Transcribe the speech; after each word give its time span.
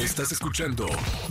Estás 0.00 0.32
escuchando 0.32 0.86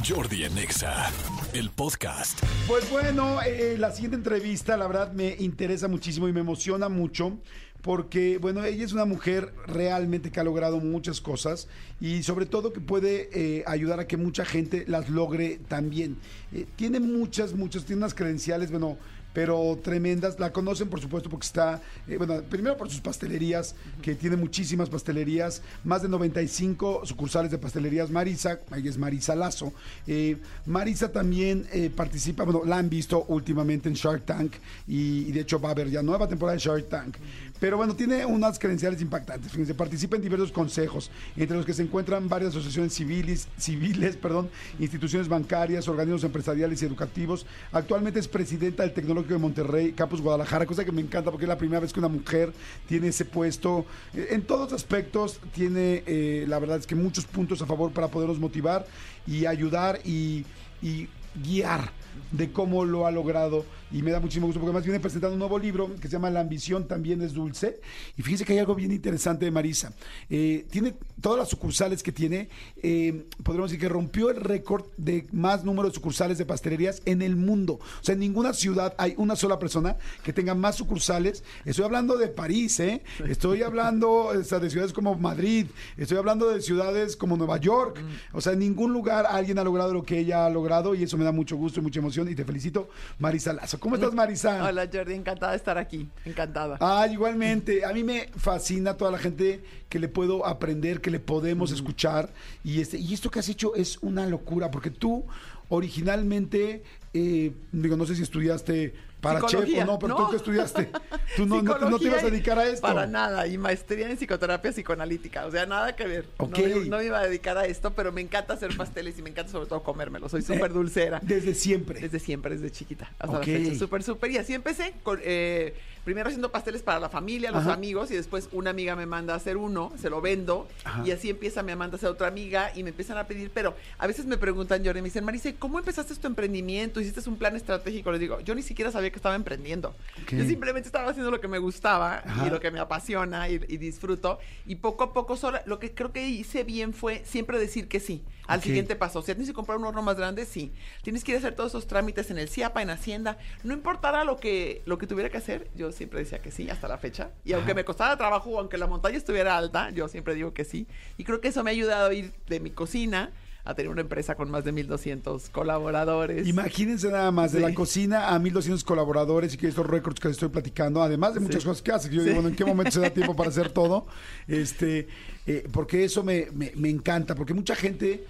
Jordi 0.07 0.44
en 0.44 0.56
Exa, 0.60 1.12
el 1.54 1.71
podcast. 1.71 2.40
Pues 2.68 2.88
bueno, 2.92 3.42
eh, 3.42 3.77
la 3.80 3.92
siguiente 3.92 4.18
entrevista, 4.18 4.78
la 4.78 4.86
verdad, 4.86 5.12
me 5.12 5.36
interesa 5.39 5.88
muchísimo 5.88 6.28
y 6.28 6.34
me 6.34 6.42
emociona 6.42 6.88
mucho. 6.88 7.40
Porque, 7.82 8.38
bueno, 8.38 8.63
ella 8.63 8.86
es 8.86 8.94
una 8.94 9.05
mujer 9.05 9.54
realmente 9.66 10.32
que 10.32 10.40
ha 10.40 10.44
logrado 10.44 10.79
muchas 10.82 11.20
cosas 11.20 11.68
y 12.00 12.21
sobre 12.21 12.46
todo 12.46 12.71
que 12.71 12.82
puede 12.82 13.29
eh, 13.34 13.63
ayudar 13.66 14.02
a 14.02 14.05
que 14.05 14.18
mucha 14.18 14.46
gente 14.46 14.83
las 14.88 15.10
logre 15.10 15.60
también. 15.67 16.17
Eh, 16.54 16.67
tiene 16.75 16.99
muchas, 16.99 17.54
muchas, 17.54 17.86
tiene 17.86 18.01
unas 18.01 18.13
credenciales, 18.13 18.70
bueno, 18.70 18.97
pero 19.39 19.79
tremendas. 19.81 20.37
La 20.37 20.51
conocen, 20.51 20.89
por 20.89 20.99
supuesto, 20.99 21.29
porque 21.29 21.45
está, 21.45 21.81
eh, 22.09 22.17
bueno, 22.17 22.41
primero 22.49 22.75
por 22.75 22.89
sus 22.89 22.99
pastelerías, 22.99 23.73
que 24.01 24.13
tiene 24.13 24.35
muchísimas 24.35 24.89
pastelerías, 24.89 25.61
más 25.85 26.01
de 26.01 26.09
95 26.09 27.05
sucursales 27.05 27.49
de 27.49 27.57
pastelerías. 27.57 28.09
Marisa, 28.09 28.59
ahí 28.69 28.86
es 28.86 28.97
Marisa 28.97 29.36
Lazo. 29.36 29.71
Eh, 30.05 30.36
Marisa 30.65 31.14
también 31.14 31.65
eh, 31.71 31.89
participa, 31.89 32.44
bueno, 32.44 32.64
la 32.66 32.80
han 32.80 32.90
visto 32.90 33.23
últimamente 33.30 33.88
en 33.88 33.95
Shark 33.95 34.26
Tank 34.26 34.55
y, 34.90 35.30
y 35.30 35.31
de 35.31 35.40
hecho 35.40 35.58
va 35.58 35.70
a 35.70 35.72
haber 35.72 35.90
ya 35.90 36.03
nueva 36.03 36.28
temporada 36.28 36.58
de 36.58 36.62
Shark 36.62 36.90
Tank. 36.90 37.16
Pero 37.59 37.76
bueno, 37.78 37.95
tiene 37.95 38.26
unas 38.26 38.58
credenciales 38.58 39.02
impactantes. 39.02 39.52
Fíjense, 39.52 39.73
participa 39.73 40.16
en 40.16 40.22
diversos 40.22 40.52
consejos, 40.52 41.12
entre 41.36 41.58
los 41.58 41.66
que 41.66 41.73
se 41.73 41.84
encuentran 41.84 42.30
varias 42.30 42.52
asociaciones 42.52 42.94
civiles, 42.94 43.48
civiles 43.58 44.16
perdón, 44.16 44.50
instituciones 44.80 45.28
bancarias, 45.28 45.88
organismos 45.88 46.23
empresariales 46.23 46.81
y 46.81 46.86
educativos. 46.86 47.45
Actualmente 47.72 48.20
es 48.20 48.28
presidenta 48.28 48.84
del 48.84 48.94
Tecnológico 48.94 49.29
de 49.34 49.40
Monterrey, 49.40 49.92
Campus 49.94 50.22
Guadalajara, 50.22 50.66
cosa 50.66 50.86
que 50.86 50.92
me 50.92 51.02
encanta 51.02 51.32
porque 51.32 51.46
es 51.46 51.50
la 51.50 51.58
primera 51.58 51.80
vez 51.80 51.92
que 51.94 52.00
una 52.00 52.08
mujer 52.10 52.52
tiene 52.88 53.08
ese 53.10 53.26
puesto. 53.26 53.86
Eh, 54.14 54.28
En 54.32 54.44
todos 54.44 54.74
aspectos 54.74 55.40
tiene, 55.54 56.04
eh, 56.06 56.46
la 56.48 56.60
verdad 56.60 56.78
es 56.78 56.88
que 56.88 56.96
muchos 56.96 57.26
puntos 57.26 57.62
a 57.62 57.66
favor 57.66 57.92
para 57.92 58.08
podernos 58.08 58.40
motivar 58.40 58.86
y 59.28 59.46
ayudar 59.46 60.00
y, 60.06 60.46
y 60.82 61.08
guiar 61.44 61.92
de 62.31 62.52
cómo 62.52 62.86
lo 62.86 63.08
ha 63.08 63.11
logrado 63.11 63.66
y 63.92 64.03
me 64.03 64.11
da 64.11 64.20
muchísimo 64.20 64.45
gusto 64.45 64.59
porque 64.59 64.70
además 64.70 64.86
viene 64.86 65.00
presentando 65.00 65.34
un 65.34 65.39
nuevo 65.39 65.58
libro 65.58 65.95
que 65.95 66.08
se 66.08 66.14
llama 66.14 66.30
La 66.30 66.42
ambición 66.42 66.88
también 66.88 67.22
es 67.22 67.34
dulce. 67.34 67.80
Y 68.17 68.22
fíjense 68.22 68.45
que 68.45 68.53
hay 68.53 68.59
algo 68.59 68.75
bien 68.75 68.92
interesante 68.92 69.45
de 69.45 69.52
Marisa. 69.52 69.94
Eh, 70.30 70.67
tiene 70.69 70.94
todas 71.22 71.39
las 71.39 71.50
sucursales 71.50 72.03
que 72.03 72.11
tiene 72.11 72.50
eh, 72.81 73.25
podríamos 73.44 73.72
decir 73.72 73.81
que 73.81 73.89
rompió 73.89 74.30
el 74.30 74.38
récord 74.38 74.86
de 74.97 75.28
más 75.31 75.64
número 75.64 75.89
de 75.89 75.95
sucursales 75.95 76.38
de 76.38 76.45
pastelerías 76.45 77.02
en 77.06 77.22
el 77.22 77.36
mundo. 77.36 77.80
O 78.02 78.03
sea 78.03 78.14
en 78.14 78.19
ninguna 78.19 78.53
ciudad 78.53 78.94
hay 78.97 79.16
una 79.17 79.36
sola 79.36 79.58
persona 79.58 79.97
que 80.23 80.34
tenga 80.34 80.53
más 80.53 80.75
sucursales. 80.75 81.44
Estoy 81.66 81.86
hablando 81.86 82.17
de 82.17 82.28
París 82.28 82.80
¿eh? 82.80 83.03
estoy 83.28 83.64
hablando 83.64 84.25
o 84.25 84.44
sea, 84.44 84.59
de 84.59 84.69
ciudades 84.69 84.94
como 84.94 85.16
Madrid. 85.16 85.66
Estoy 85.97 86.17
hablando 86.17 86.50
de 86.50 86.62
ciudades 86.62 87.16
como 87.16 87.38
Nueva 87.38 87.58
York. 87.58 88.00
O 88.34 88.41
sea 88.41 88.53
en 88.53 88.59
ningún 88.59 88.94
lugar 88.94 89.25
alguien 89.25 89.58
ha 89.58 89.64
logrado 89.64 89.94
lo 89.94 90.03
que 90.03 90.19
ella 90.19 90.45
ha 90.45 90.50
logrado 90.50 90.94
y 90.94 91.03
eso 91.03 91.17
me 91.17 91.25
da 91.25 91.31
mucho 91.31 91.58
gusto 91.58 91.80
y 91.80 91.84
mucha 92.02 92.22
emoción 92.22 92.30
y 92.30 92.36
te 92.36 92.45
felicito 92.45 92.89
Marisa 93.17 93.53
Lazo 93.53 93.80
¿cómo 93.80 93.95
estás 93.95 94.14
Marisa? 94.14 94.64
Hola 94.66 94.89
Jordi, 94.92 95.14
encantada 95.14 95.52
de 95.52 95.58
estar 95.58 95.78
aquí, 95.78 96.08
encantada. 96.25 96.78
Ah, 96.80 97.08
igualmente. 97.09 97.86
A 97.86 97.94
mí 97.94 98.03
me 98.03 98.30
fascina 98.36 98.95
toda 98.95 99.11
la 99.11 99.17
gente 99.17 99.64
que 99.89 100.00
le 100.00 100.08
puedo 100.08 100.45
aprender, 100.45 101.02
que 101.02 101.11
le 101.11 101.19
podemos 101.19 101.72
escuchar. 101.72 102.31
Y, 102.64 102.81
este, 102.81 102.97
y 102.97 103.14
esto 103.14 103.30
que 103.30 103.39
has 103.39 103.50
hecho 103.50 103.75
es 103.75 103.97
una 104.02 104.25
locura, 104.25 104.72
porque 104.72 104.91
tú 104.91 105.25
originalmente, 105.70 106.84
eh, 107.14 107.52
digo, 107.72 107.95
no 107.98 108.06
sé 108.06 108.16
si 108.16 108.23
estudiaste 108.23 108.94
para 109.22 109.42
chef 109.48 109.67
o 109.81 109.86
no, 109.86 110.00
pero 110.00 110.17
no. 110.17 110.25
tú 110.25 110.30
que 110.31 110.38
estudiaste. 110.38 110.89
Tú 111.36 111.45
no, 111.45 111.62
no, 111.62 111.78
no 111.89 112.00
te 112.00 112.06
ibas 112.06 112.23
a 112.23 112.30
dedicar 112.30 112.58
a 112.58 112.66
esto. 112.66 112.81
Para 112.81 113.06
nada, 113.06 113.48
y 113.48 113.58
maestría 113.58 114.09
en 114.09 114.16
psicoterapia 114.17 114.72
psicoanalítica, 114.72 115.45
o 115.45 115.52
sea, 115.52 115.66
nada 115.66 115.94
que 115.95 116.06
ver. 116.06 116.25
No 116.40 116.45
Ok. 116.45 116.58
me- 116.58 116.86
No, 116.86 116.97
me 116.97 117.06
iba 117.06 117.20
a 117.20 117.28
dedicar 117.28 117.58
a 117.58 117.66
esto, 117.66 117.94
pero 117.94 118.14
me 118.14 118.22
encanta 118.22 118.53
hacer 118.53 118.75
pasteles 118.78 119.20
y 119.20 119.22
me 119.22 119.30
encanta 119.30 119.52
sobre 119.52 119.67
todo 119.67 119.84
comérmelos. 119.84 120.31
Soy 120.31 120.42
súper 120.42 120.72
dulcera. 120.72 121.20
Desde 121.22 121.53
siempre. 121.53 122.00
Desde 122.00 122.20
siempre, 122.20 122.56
desde 122.56 122.72
chiquita, 122.72 123.12
hasta 123.20 123.38
Ok. 123.40 123.47
la 123.47 123.53
fecha. 123.58 123.75
Súper, 123.75 124.03
súper. 124.03 124.31
Y 124.31 124.38
así 124.38 124.53
empecé, 124.53 124.94
con, 125.03 125.20
eh, 125.22 125.73
primero 126.03 126.28
haciendo 126.28 126.51
pasteles 126.51 126.81
para 126.81 127.00
la 127.00 127.09
familia, 127.09 127.51
los 127.51 127.62
Ajá. 127.62 127.74
amigos, 127.74 128.12
y 128.12 128.16
después 128.16 128.50
una 128.51 128.69
amiga 128.72 128.96
me 128.96 129.06
manda 129.06 129.34
a 129.34 129.38
hacer 129.38 129.57
uno, 129.57 129.91
se 130.00 130.09
lo 130.09 130.22
vendo, 130.22 130.68
Ajá. 130.84 131.03
y 131.06 131.12
así 131.12 131.29
empieza, 131.29 131.63
me 131.63 131.75
manda 131.75 131.96
a 131.96 131.97
hacer 131.97 132.09
otra 132.09 132.28
amiga, 132.28 132.72
y 132.75 132.84
me 132.84 132.90
empiezan 132.90 133.18
a 133.18 133.25
pedir, 133.25 133.51
pero 133.53 133.75
a 133.97 134.07
veces 134.07 134.25
me 134.25 134.38
preguntan, 134.38 134.84
Jordi, 134.84 135.01
me 135.01 135.07
dicen, 135.07 135.24
Marisa, 135.24 135.51
¿cómo 135.59 135.79
empezaste 135.79 136.16
tu 136.16 136.28
emprendimiento? 136.28 137.00
¿Hiciste 137.00 137.28
un 137.29 137.38
plan 137.38 137.56
estratégico? 137.56 138.12
Les 138.12 138.19
digo, 138.19 138.40
yo 138.41 138.56
ni 138.56 138.62
siquiera 138.62 138.91
sabía 138.91 139.09
que 139.12 139.18
estaba 139.18 139.35
emprendiendo. 139.35 139.94
Yo 140.31 140.44
simplemente 140.46 140.88
estaba 140.88 141.09
haciendo 141.09 141.31
lo 141.31 141.41
que 141.41 141.47
me 141.47 141.59
gustaba 141.59 142.24
Ajá. 142.25 142.47
y 142.47 142.50
lo 142.50 142.59
que 142.59 142.72
me 142.72 142.79
apasiona 142.79 143.50
y, 143.50 143.56
y 143.68 143.78
disfruto, 143.78 144.40
y 144.66 144.75
poco 144.75 145.03
a 145.03 145.13
poco, 145.13 145.35
sola, 145.38 145.63
lo 145.66 145.79
que 145.79 145.94
creo 145.94 146.12
que 146.12 146.28
hice 146.28 146.63
bien 146.63 146.94
fue 146.94 147.24
siempre 147.25 147.59
decir 147.59 147.88
que 147.88 148.00
sí 148.00 148.24
al 148.50 148.62
siguiente 148.62 148.96
paso. 148.96 149.20
O 149.20 149.22
sea, 149.22 149.36
tienes 149.36 149.50
que 149.50 149.54
comprar 149.54 149.78
un 149.78 149.86
horno 149.86 150.02
más 150.02 150.18
grande, 150.18 150.46
sí. 150.46 150.74
Tienes 151.04 151.24
que 151.24 151.32
ir 151.32 151.38
a 151.38 151.40
hacer 151.40 151.56
todos 151.56 151.72
esos 151.72 151.88
trámites 151.88 152.32
en 152.32 152.38
el 152.38 152.50
CIAPA, 152.50 152.82
en 152.82 152.90
Hacienda. 152.90 153.38
No 153.64 153.74
importara 153.74 154.24
lo 154.24 154.38
que, 154.38 154.82
lo 154.86 154.98
que 154.98 155.08
tuviera 155.08 155.30
que 155.30 155.38
hacer, 155.38 155.70
yo 155.76 155.92
siempre 155.92 156.20
decía 156.20 156.42
que 156.42 156.52
sí, 156.52 156.70
hasta 156.70 156.88
la 156.88 156.98
fecha. 156.98 157.32
Y 157.46 157.54
aunque 157.54 157.74
me 157.74 157.86
costara 157.86 158.18
trabajo, 158.18 158.60
aunque 158.60 158.78
la 158.78 158.88
montaña 158.88 159.18
estuviera 159.18 159.58
alta, 159.58 159.92
yo 159.92 160.08
siempre 160.08 160.34
digo 160.36 160.54
que 160.54 160.66
sí. 160.66 160.88
Y 161.18 161.24
creo 161.24 161.42
que 161.42 161.50
eso 161.50 161.64
me 161.64 161.70
ha 161.70 161.74
ayudado 161.74 162.10
a 162.10 162.14
ir 162.14 162.34
de 162.48 162.60
mi 162.60 162.72
cocina 162.72 163.32
a 163.66 163.75
tener 163.75 163.92
una 163.92 164.02
empresa 164.02 164.36
con 164.36 164.50
más 164.50 164.64
de 164.64 164.72
1200 164.72 165.50
colaboradores. 165.50 166.47
Imagínense 166.47 167.09
nada 167.09 167.31
más, 167.31 167.52
de 167.52 167.59
Sí. 167.59 167.66
la 167.66 167.74
cocina 167.74 168.30
a 168.30 168.40
1200 168.40 168.84
colaboradores 168.84 169.53
y 169.53 169.58
que 169.58 169.68
estos 169.68 169.86
récords 169.86 170.20
que 170.20 170.28
les 170.30 170.36
estoy 170.38 170.50
platicando, 170.50 171.03
además 171.03 171.34
de 171.34 171.40
muchas 171.42 171.62
Sí. 171.62 171.68
cosas 171.68 171.81
que 171.81 171.92
haces, 171.92 172.09
que 172.09 172.16
yo 172.16 172.22
Sí. 172.22 172.30
digo, 172.30 172.36
bueno, 172.42 172.50
¿en 172.50 172.56
qué 172.56 172.66
momento 172.66 172.92
se 172.92 173.00
da 173.02 173.09
tiempo 173.12 173.36
para 173.36 173.50
hacer 173.50 173.69
todo? 173.74 174.08
Este, 174.48 175.08
eh, 175.46 175.68
porque 175.72 176.03
eso 176.03 176.24
me, 176.24 176.48
me- 176.53 176.72
me 176.75 176.90
encanta, 176.90 177.36
porque 177.36 177.53
mucha 177.53 177.75
gente 177.75 178.25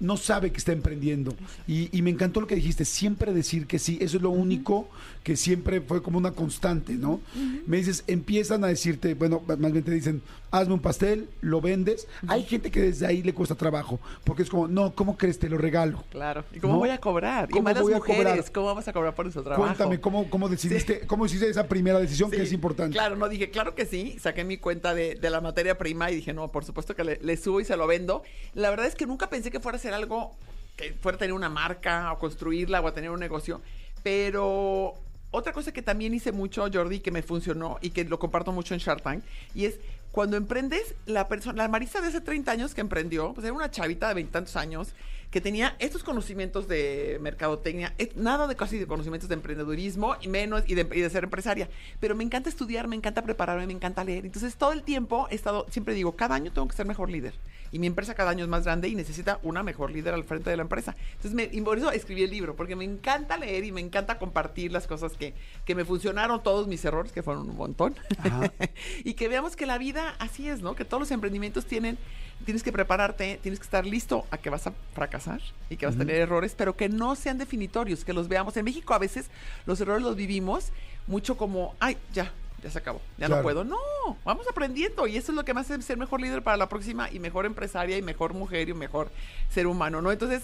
no 0.00 0.16
sabe 0.16 0.50
que 0.52 0.58
está 0.58 0.72
emprendiendo. 0.72 1.34
Y, 1.66 1.96
y 1.96 2.02
me 2.02 2.10
encantó 2.10 2.40
lo 2.40 2.46
que 2.46 2.54
dijiste, 2.54 2.84
siempre 2.84 3.32
decir 3.32 3.66
que 3.66 3.78
sí, 3.78 3.98
eso 4.00 4.16
es 4.16 4.22
lo 4.22 4.30
único 4.30 4.88
que 5.22 5.36
siempre 5.36 5.80
fue 5.80 6.02
como 6.02 6.18
una 6.18 6.30
constante, 6.32 6.92
¿no? 6.92 7.20
Me 7.66 7.78
dices, 7.78 8.04
empiezan 8.06 8.62
a 8.62 8.68
decirte, 8.68 9.14
bueno, 9.14 9.42
más 9.58 9.72
bien 9.72 9.82
te 9.82 9.90
dicen, 9.90 10.22
hazme 10.52 10.74
un 10.74 10.80
pastel, 10.80 11.28
lo 11.40 11.60
vendes. 11.60 12.06
Hay 12.28 12.44
gente 12.44 12.70
que 12.70 12.80
desde 12.80 13.06
ahí 13.06 13.22
le 13.22 13.34
cuesta 13.34 13.56
trabajo, 13.56 13.98
porque 14.22 14.42
es 14.44 14.50
como, 14.50 14.68
no, 14.68 14.94
¿cómo 14.94 15.16
crees? 15.16 15.38
Te 15.38 15.48
lo 15.48 15.58
regalo. 15.58 16.04
Claro. 16.10 16.44
¿Y 16.54 16.60
cómo 16.60 16.74
¿No? 16.74 16.78
voy 16.78 16.90
a 16.90 16.98
cobrar? 16.98 17.48
¿Cómo 17.48 17.60
y 17.60 17.64
más 17.64 17.74
las 17.74 17.82
voy 17.82 17.94
a 17.94 17.96
mujeres, 17.96 18.24
cobrar? 18.24 18.52
¿cómo 18.52 18.66
vamos 18.66 18.86
a 18.86 18.92
cobrar 18.92 19.14
por 19.14 19.24
nuestro 19.24 19.42
trabajo? 19.42 19.64
Cuéntame, 19.64 20.00
¿cómo, 20.00 20.30
cómo 20.30 20.48
decidiste, 20.48 21.00
cómo 21.06 21.26
hiciste 21.26 21.48
esa 21.48 21.66
primera 21.66 21.98
decisión 21.98 22.30
que 22.30 22.42
es 22.42 22.52
importante? 22.52 22.92
Claro, 22.92 23.16
no 23.16 23.28
dije, 23.28 23.50
claro 23.50 23.74
que 23.74 23.84
sí. 23.84 24.16
Saqué 24.20 24.44
mi 24.44 24.58
cuenta 24.58 24.94
de, 24.94 25.16
de 25.16 25.30
la 25.30 25.40
materia 25.40 25.76
prima 25.76 26.10
y 26.10 26.16
dije, 26.16 26.32
no, 26.32 26.48
por 26.52 26.64
supuesto 26.64 26.94
que 26.94 27.02
le, 27.02 27.18
le 27.20 27.36
subo 27.36 27.60
y 27.60 27.64
se 27.64 27.76
lo 27.76 27.88
vendo. 27.88 28.22
La 28.54 28.70
verdad 28.70 28.86
es 28.86 28.94
que 28.94 29.06
nunca 29.06 29.28
pensé 29.28 29.50
que 29.50 29.58
fuera 29.58 29.76
a 29.76 29.80
ser 29.86 29.94
algo 29.94 30.34
que 30.76 30.94
fuera 30.94 31.16
tener 31.16 31.32
una 31.32 31.48
marca 31.48 32.12
o 32.12 32.18
construirla 32.18 32.80
o 32.80 32.92
tener 32.92 33.10
un 33.10 33.20
negocio. 33.20 33.60
Pero 34.02 34.94
otra 35.30 35.52
cosa 35.52 35.72
que 35.72 35.80
también 35.80 36.12
hice 36.12 36.32
mucho, 36.32 36.66
Jordi, 36.72 36.98
que 36.98 37.12
me 37.12 37.22
funcionó 37.22 37.78
y 37.80 37.90
que 37.90 38.04
lo 38.04 38.18
comparto 38.18 38.50
mucho 38.50 38.74
en 38.74 38.80
Shark 38.80 39.02
Tank, 39.02 39.22
y 39.54 39.66
es 39.66 39.78
cuando 40.10 40.36
emprendes, 40.36 40.94
la 41.04 41.28
persona, 41.28 41.62
la 41.62 41.68
Marisa 41.68 42.00
de 42.00 42.08
hace 42.08 42.20
30 42.20 42.50
años 42.50 42.74
que 42.74 42.80
emprendió, 42.80 43.32
pues 43.32 43.44
era 43.44 43.52
una 43.52 43.70
chavita 43.70 44.08
de 44.08 44.14
veintitantos 44.14 44.56
años 44.56 44.92
que 45.36 45.42
tenía 45.42 45.76
estos 45.80 46.02
conocimientos 46.02 46.66
de 46.66 47.18
mercadotecnia, 47.20 47.92
nada 48.14 48.46
de 48.46 48.56
casi 48.56 48.78
de 48.78 48.86
conocimientos 48.86 49.28
de 49.28 49.34
emprendedurismo 49.34 50.16
y 50.22 50.28
menos 50.28 50.62
y 50.66 50.74
de, 50.74 50.88
y 50.94 51.02
de 51.02 51.10
ser 51.10 51.24
empresaria. 51.24 51.68
Pero 52.00 52.14
me 52.14 52.24
encanta 52.24 52.48
estudiar, 52.48 52.88
me 52.88 52.96
encanta 52.96 53.20
prepararme, 53.20 53.66
me 53.66 53.74
encanta 53.74 54.02
leer. 54.02 54.24
Entonces 54.24 54.56
todo 54.56 54.72
el 54.72 54.82
tiempo 54.82 55.28
he 55.30 55.34
estado, 55.34 55.66
siempre 55.68 55.92
digo, 55.92 56.16
cada 56.16 56.36
año 56.36 56.50
tengo 56.54 56.66
que 56.66 56.74
ser 56.74 56.86
mejor 56.86 57.10
líder. 57.10 57.34
Y 57.70 57.78
mi 57.78 57.86
empresa 57.86 58.14
cada 58.14 58.30
año 58.30 58.44
es 58.44 58.48
más 58.48 58.64
grande 58.64 58.88
y 58.88 58.94
necesita 58.94 59.38
una 59.42 59.62
mejor 59.62 59.90
líder 59.90 60.14
al 60.14 60.24
frente 60.24 60.48
de 60.48 60.56
la 60.56 60.62
empresa. 60.62 60.96
Entonces 61.16 61.34
me, 61.34 61.50
y 61.52 61.60
por 61.60 61.76
eso 61.76 61.90
escribí 61.90 62.22
el 62.22 62.30
libro, 62.30 62.56
porque 62.56 62.74
me 62.74 62.84
encanta 62.84 63.36
leer 63.36 63.64
y 63.64 63.72
me 63.72 63.82
encanta 63.82 64.18
compartir 64.18 64.72
las 64.72 64.86
cosas 64.86 65.12
que, 65.18 65.34
que 65.66 65.74
me 65.74 65.84
funcionaron, 65.84 66.42
todos 66.42 66.66
mis 66.66 66.82
errores, 66.86 67.12
que 67.12 67.22
fueron 67.22 67.50
un 67.50 67.56
montón. 67.56 67.94
Y 69.04 69.14
que 69.14 69.28
veamos 69.28 69.54
que 69.54 69.66
la 69.66 69.76
vida 69.76 70.14
así 70.18 70.48
es, 70.48 70.62
¿no? 70.62 70.74
Que 70.74 70.86
todos 70.86 71.00
los 71.00 71.10
emprendimientos 71.10 71.66
tienen, 71.66 71.98
tienes 72.44 72.62
que 72.62 72.72
prepararte, 72.72 73.38
tienes 73.42 73.58
que 73.58 73.64
estar 73.64 73.84
listo 73.86 74.26
a 74.30 74.38
que 74.38 74.50
vas 74.50 74.66
a 74.66 74.72
fracasar 74.94 75.40
y 75.70 75.76
que 75.76 75.86
vas 75.86 75.96
a 75.96 75.98
tener 75.98 76.16
errores, 76.16 76.54
pero 76.56 76.76
que 76.76 76.88
no 76.88 77.16
sean 77.16 77.38
definitorios, 77.38 78.04
que 78.04 78.12
los 78.12 78.28
veamos. 78.28 78.56
En 78.56 78.64
México 78.64 78.94
a 78.94 78.98
veces 78.98 79.26
los 79.66 79.80
errores 79.80 80.02
los 80.02 80.16
vivimos 80.16 80.70
mucho 81.06 81.36
como, 81.36 81.74
ay, 81.80 81.96
ya, 82.12 82.32
ya 82.62 82.70
se 82.70 82.78
acabó, 82.78 83.00
ya 83.18 83.26
Claro. 83.26 83.36
no 83.36 83.42
puedo. 83.42 83.64
No, 83.64 83.76
vamos 84.24 84.46
aprendiendo 84.48 85.06
y 85.06 85.16
eso 85.16 85.32
es 85.32 85.36
lo 85.36 85.44
que 85.44 85.54
me 85.54 85.60
hace 85.62 85.80
ser 85.82 85.96
mejor 85.96 86.20
líder 86.20 86.42
para 86.42 86.56
la 86.56 86.68
próxima 86.68 87.10
y 87.10 87.18
mejor 87.18 87.46
empresaria 87.46 87.96
y 87.98 88.02
mejor 88.02 88.34
mujer 88.34 88.68
y 88.68 88.74
mejor 88.74 89.10
ser 89.50 89.66
humano, 89.66 90.00
¿no? 90.02 90.12
Entonces, 90.12 90.42